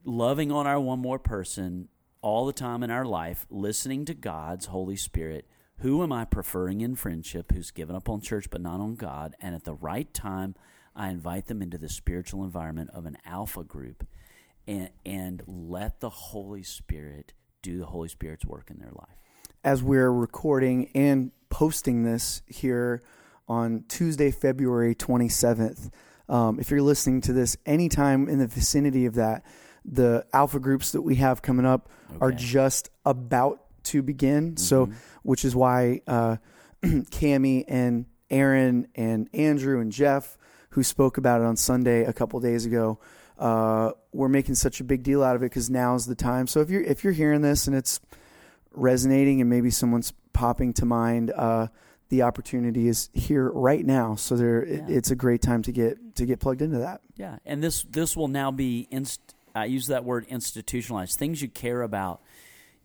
loving 0.06 0.52
on 0.52 0.68
our 0.68 0.80
one 0.80 1.00
more 1.00 1.20
person 1.20 1.90
all 2.22 2.46
the 2.46 2.54
time 2.54 2.84
in 2.84 2.92
our 2.92 3.06
life, 3.06 3.46
listening 3.50 4.06
to 4.06 4.14
God's 4.14 4.68
Holy 4.68 4.96
Spirit. 4.96 5.48
Who 5.80 6.04
am 6.04 6.14
I 6.14 6.26
preferring 6.26 6.82
in 6.82 6.96
friendship 6.96 7.52
who's 7.52 7.72
given 7.72 7.96
up 7.96 8.08
on 8.08 8.22
church 8.22 8.50
but 8.50 8.62
not 8.62 8.80
on 8.80 8.96
God? 8.96 9.36
And 9.42 9.56
at 9.56 9.64
the 9.64 9.74
right 9.74 10.14
time, 10.14 10.56
I 10.96 11.10
invite 11.10 11.48
them 11.48 11.62
into 11.62 11.78
the 11.78 11.90
spiritual 11.90 12.44
environment 12.44 12.92
of 12.94 13.06
an 13.06 13.18
alpha 13.26 13.64
group 13.64 14.08
and, 14.68 14.90
and 15.06 15.42
let 15.48 16.00
the 16.00 16.10
Holy 16.10 16.64
Spirit 16.64 17.34
do 17.62 17.78
the 17.78 17.86
Holy 17.86 18.10
Spirit's 18.10 18.46
work 18.46 18.70
in 18.70 18.80
their 18.80 18.92
life. 18.92 19.18
As 19.64 19.84
we're 19.84 20.12
recording 20.12 20.90
and 20.96 21.32
posting 21.50 22.04
this 22.04 22.42
here 22.48 23.02
on 23.48 23.84
Tuesday, 23.88 24.32
February 24.32 24.96
27th, 24.96 25.92
um, 26.30 26.60
if 26.60 26.72
you're 26.72 26.82
listening 26.82 27.22
to 27.22 27.34
this 27.34 27.58
anytime 27.66 28.28
in 28.28 28.40
the 28.40 28.48
vicinity 28.48 29.06
of 29.06 29.16
that, 29.16 29.46
the 29.84 30.26
alpha 30.34 30.60
groups 30.60 30.94
that 30.94 31.02
we 31.02 31.16
have 31.16 31.42
coming 31.42 31.66
up 31.66 31.90
okay. 32.10 32.18
are 32.22 32.32
just 32.32 32.90
about 33.06 33.62
to 33.84 34.02
begin. 34.02 34.52
Mm-hmm. 34.52 34.58
So, 34.58 34.90
which 35.24 35.44
is 35.44 35.56
why 35.56 36.02
uh, 36.08 36.38
Cami 36.84 37.66
and 37.68 38.06
Aaron 38.30 38.88
and 38.96 39.30
Andrew 39.34 39.80
and 39.80 39.92
Jeff, 39.92 40.38
who 40.70 40.84
spoke 40.84 41.18
about 41.18 41.42
it 41.42 41.46
on 41.46 41.58
Sunday 41.58 42.06
a 42.06 42.14
couple 42.14 42.40
days 42.40 42.66
ago, 42.66 43.00
uh, 43.42 43.92
we're 44.14 44.30
making 44.30 44.54
such 44.54 44.80
a 44.80 44.84
big 44.84 45.02
deal 45.02 45.24
out 45.24 45.36
of 45.36 45.42
it 45.42 45.48
because 45.48 45.68
now's 45.70 46.06
the 46.06 46.16
time. 46.16 46.46
So 46.46 46.62
if 46.62 46.70
you're 46.70 46.84
if 46.84 47.04
you're 47.04 47.12
hearing 47.12 47.42
this 47.42 47.66
and 47.66 47.76
it's 47.76 48.00
resonating 48.72 49.42
and 49.42 49.50
maybe 49.50 49.72
someone's 49.72 50.14
popping 50.32 50.74
to 50.74 50.86
mind, 50.86 51.32
uh, 51.36 51.68
the 52.10 52.22
opportunity 52.22 52.88
is 52.88 53.10
here 53.14 53.50
right 53.50 53.84
now. 53.84 54.14
So 54.14 54.36
there, 54.36 54.64
yeah. 54.66 54.76
it, 54.76 54.90
it's 54.90 55.12
a 55.12 55.16
great 55.16 55.42
time 55.42 55.64
to 55.64 55.72
get 55.72 56.16
to 56.18 56.26
get 56.28 56.40
plugged 56.40 56.62
into 56.62 56.78
that. 56.78 57.02
Yeah, 57.16 57.38
and 57.44 57.64
this 57.64 57.84
this 57.90 58.16
will 58.16 58.28
now 58.28 58.52
be 58.52 58.88
inst- 58.92 59.34
I 59.56 59.66
use 59.66 59.88
that 59.88 60.06
word 60.06 60.28
institutionalized. 60.30 61.18
Things 61.18 61.42
you 61.42 61.50
care 61.50 61.82
about 61.82 62.22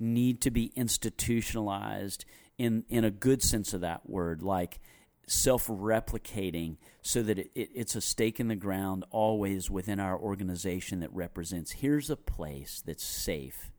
need 0.01 0.41
to 0.41 0.51
be 0.51 0.73
institutionalized 0.75 2.25
in 2.57 2.85
in 2.89 3.05
a 3.05 3.11
good 3.11 3.43
sense 3.43 3.75
of 3.75 3.83
that 3.83 4.09
word, 4.09 4.43
like 4.43 4.81
self-replicating, 5.27 6.77
so 7.03 7.23
that 7.23 7.39
it, 7.39 7.51
it, 7.55 7.71
it's 7.75 7.97
a 7.97 8.01
stake 8.01 8.39
in 8.41 8.49
the 8.49 8.57
ground 8.57 9.05
always 9.11 9.71
within 9.71 10.01
our 10.01 10.19
organization 10.19 11.01
that 11.01 11.13
represents. 11.13 11.73
Here's 11.73 12.11
a 12.11 12.17
place 12.17 12.83
that's 12.85 13.05
safe, 13.05 13.71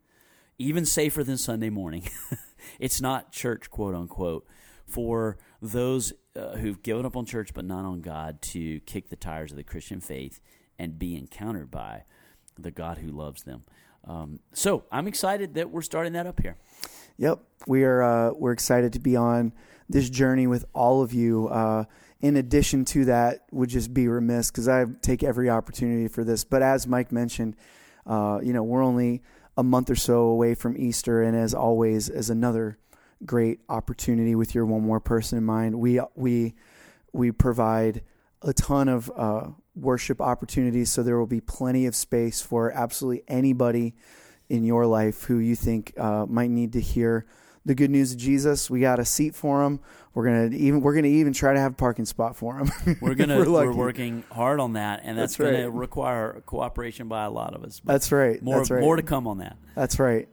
even 0.57 0.85
safer 0.85 1.23
than 1.23 1.37
Sunday 1.37 1.69
morning. 1.69 2.09
it's 2.79 3.01
not 3.01 3.31
church, 3.31 3.69
quote 3.69 3.95
unquote, 3.95 4.45
for 4.85 5.37
those 5.61 6.13
uh, 6.35 6.55
who've 6.57 6.81
given 6.81 7.05
up 7.05 7.17
on 7.17 7.25
church 7.25 7.53
but 7.53 7.65
not 7.65 7.85
on 7.85 8.01
God 8.01 8.41
to 8.41 8.79
kick 8.81 9.09
the 9.09 9.15
tires 9.15 9.51
of 9.51 9.57
the 9.57 9.63
Christian 9.63 9.99
faith 9.99 10.39
and 10.79 10.97
be 10.97 11.15
encountered 11.15 11.69
by 11.69 12.03
the 12.57 12.71
God 12.71 12.99
who 12.99 13.11
loves 13.11 13.43
them. 13.43 13.63
Um, 14.05 14.39
so 14.53 14.85
I'm 14.91 15.07
excited 15.07 15.55
that 15.55 15.69
we're 15.69 15.81
starting 15.81 16.13
that 16.13 16.27
up 16.27 16.39
here. 16.41 16.55
Yep, 17.17 17.39
we 17.65 17.83
are. 17.83 18.01
Uh, 18.03 18.31
we're 18.33 18.51
excited 18.51 18.93
to 18.93 18.99
be 18.99 19.15
on 19.15 19.53
this 19.89 20.09
journey 20.09 20.47
with 20.47 20.65
all 20.73 21.01
of 21.01 21.13
you. 21.13 21.47
Uh, 21.47 21.85
in 22.21 22.35
addition 22.35 22.85
to 22.85 23.05
that, 23.05 23.45
would 23.51 23.69
just 23.69 23.93
be 23.93 24.07
remiss 24.07 24.51
because 24.51 24.67
I 24.67 24.85
take 25.01 25.23
every 25.23 25.49
opportunity 25.49 26.07
for 26.07 26.23
this. 26.23 26.43
But 26.43 26.61
as 26.61 26.87
Mike 26.87 27.11
mentioned, 27.11 27.55
uh, 28.05 28.39
you 28.43 28.53
know, 28.53 28.63
we're 28.63 28.83
only 28.83 29.21
a 29.55 29.63
month 29.63 29.89
or 29.89 29.95
so 29.95 30.21
away 30.21 30.53
from 30.53 30.77
Easter, 30.77 31.23
and 31.23 31.35
as 31.35 31.53
always, 31.53 32.09
as 32.09 32.29
another 32.29 32.77
great 33.25 33.59
opportunity 33.67 34.35
with 34.35 34.53
your 34.53 34.65
one 34.65 34.83
more 34.83 34.99
person 34.99 35.37
in 35.37 35.43
mind, 35.43 35.79
we 35.79 35.99
we 36.15 36.53
we 37.13 37.31
provide 37.31 38.03
a 38.43 38.53
ton 38.53 38.87
of 38.87 39.11
uh, 39.15 39.47
worship 39.75 40.21
opportunities. 40.21 40.91
So 40.91 41.01
there 41.01 41.17
will 41.17 41.25
be 41.25 41.41
plenty 41.41 41.87
of 41.87 41.95
space 41.95 42.41
for 42.41 42.71
absolutely 42.71 43.23
anybody 43.27 43.95
in 44.49 44.63
your 44.63 44.85
life 44.85 45.23
who 45.23 45.39
you 45.39 45.55
think 45.55 45.93
uh, 45.97 46.25
might 46.27 46.49
need 46.49 46.73
to 46.73 46.81
hear 46.81 47.25
the 47.65 47.75
good 47.75 47.91
news 47.91 48.13
of 48.13 48.17
Jesus. 48.17 48.69
We 48.69 48.79
got 48.79 48.99
a 48.99 49.05
seat 49.05 49.35
for 49.35 49.61
them. 49.61 49.81
We're 50.13 50.25
gonna 50.25 50.55
even 50.55 50.81
we're 50.81 50.95
gonna 50.95 51.07
even 51.07 51.33
try 51.33 51.53
to 51.53 51.59
have 51.59 51.73
a 51.73 51.75
parking 51.75 52.05
spot 52.05 52.35
for 52.35 52.57
them. 52.57 52.97
We're 53.01 53.13
gonna 53.13 53.37
we're, 53.37 53.51
we're, 53.51 53.71
working 53.71 54.23
hard 54.31 54.59
on 54.59 54.73
that, 54.73 55.01
and 55.03 55.15
that's, 55.15 55.37
that's 55.37 55.51
gonna 55.51 55.69
require 55.69 56.41
cooperation 56.47 57.07
by 57.07 57.25
a 57.25 57.29
lot 57.29 57.53
of 57.53 57.63
us. 57.63 57.79
That's 57.83 58.11
right. 58.11 58.41
More 58.41 58.57
that's 58.57 58.71
right. 58.71 58.81
more 58.81 58.95
to 58.95 59.03
come 59.03 59.27
on 59.27 59.37
that. 59.39 59.57
That's 59.75 59.99
right. 59.99 60.27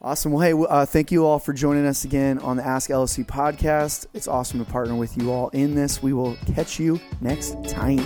Awesome. 0.00 0.32
Well, 0.32 0.42
hey, 0.42 0.52
uh, 0.52 0.86
thank 0.86 1.12
you 1.12 1.26
all 1.26 1.38
for 1.38 1.52
joining 1.52 1.86
us 1.86 2.04
again 2.04 2.38
on 2.38 2.56
the 2.56 2.64
Ask 2.64 2.90
LFC 2.90 3.26
podcast. 3.26 4.06
It's 4.14 4.28
awesome 4.28 4.64
to 4.64 4.70
partner 4.70 4.94
with 4.94 5.16
you 5.16 5.30
all 5.32 5.48
in 5.50 5.74
this. 5.74 6.02
We 6.02 6.12
will 6.12 6.36
catch 6.54 6.78
you 6.78 7.00
next 7.20 7.56
time. 7.68 8.04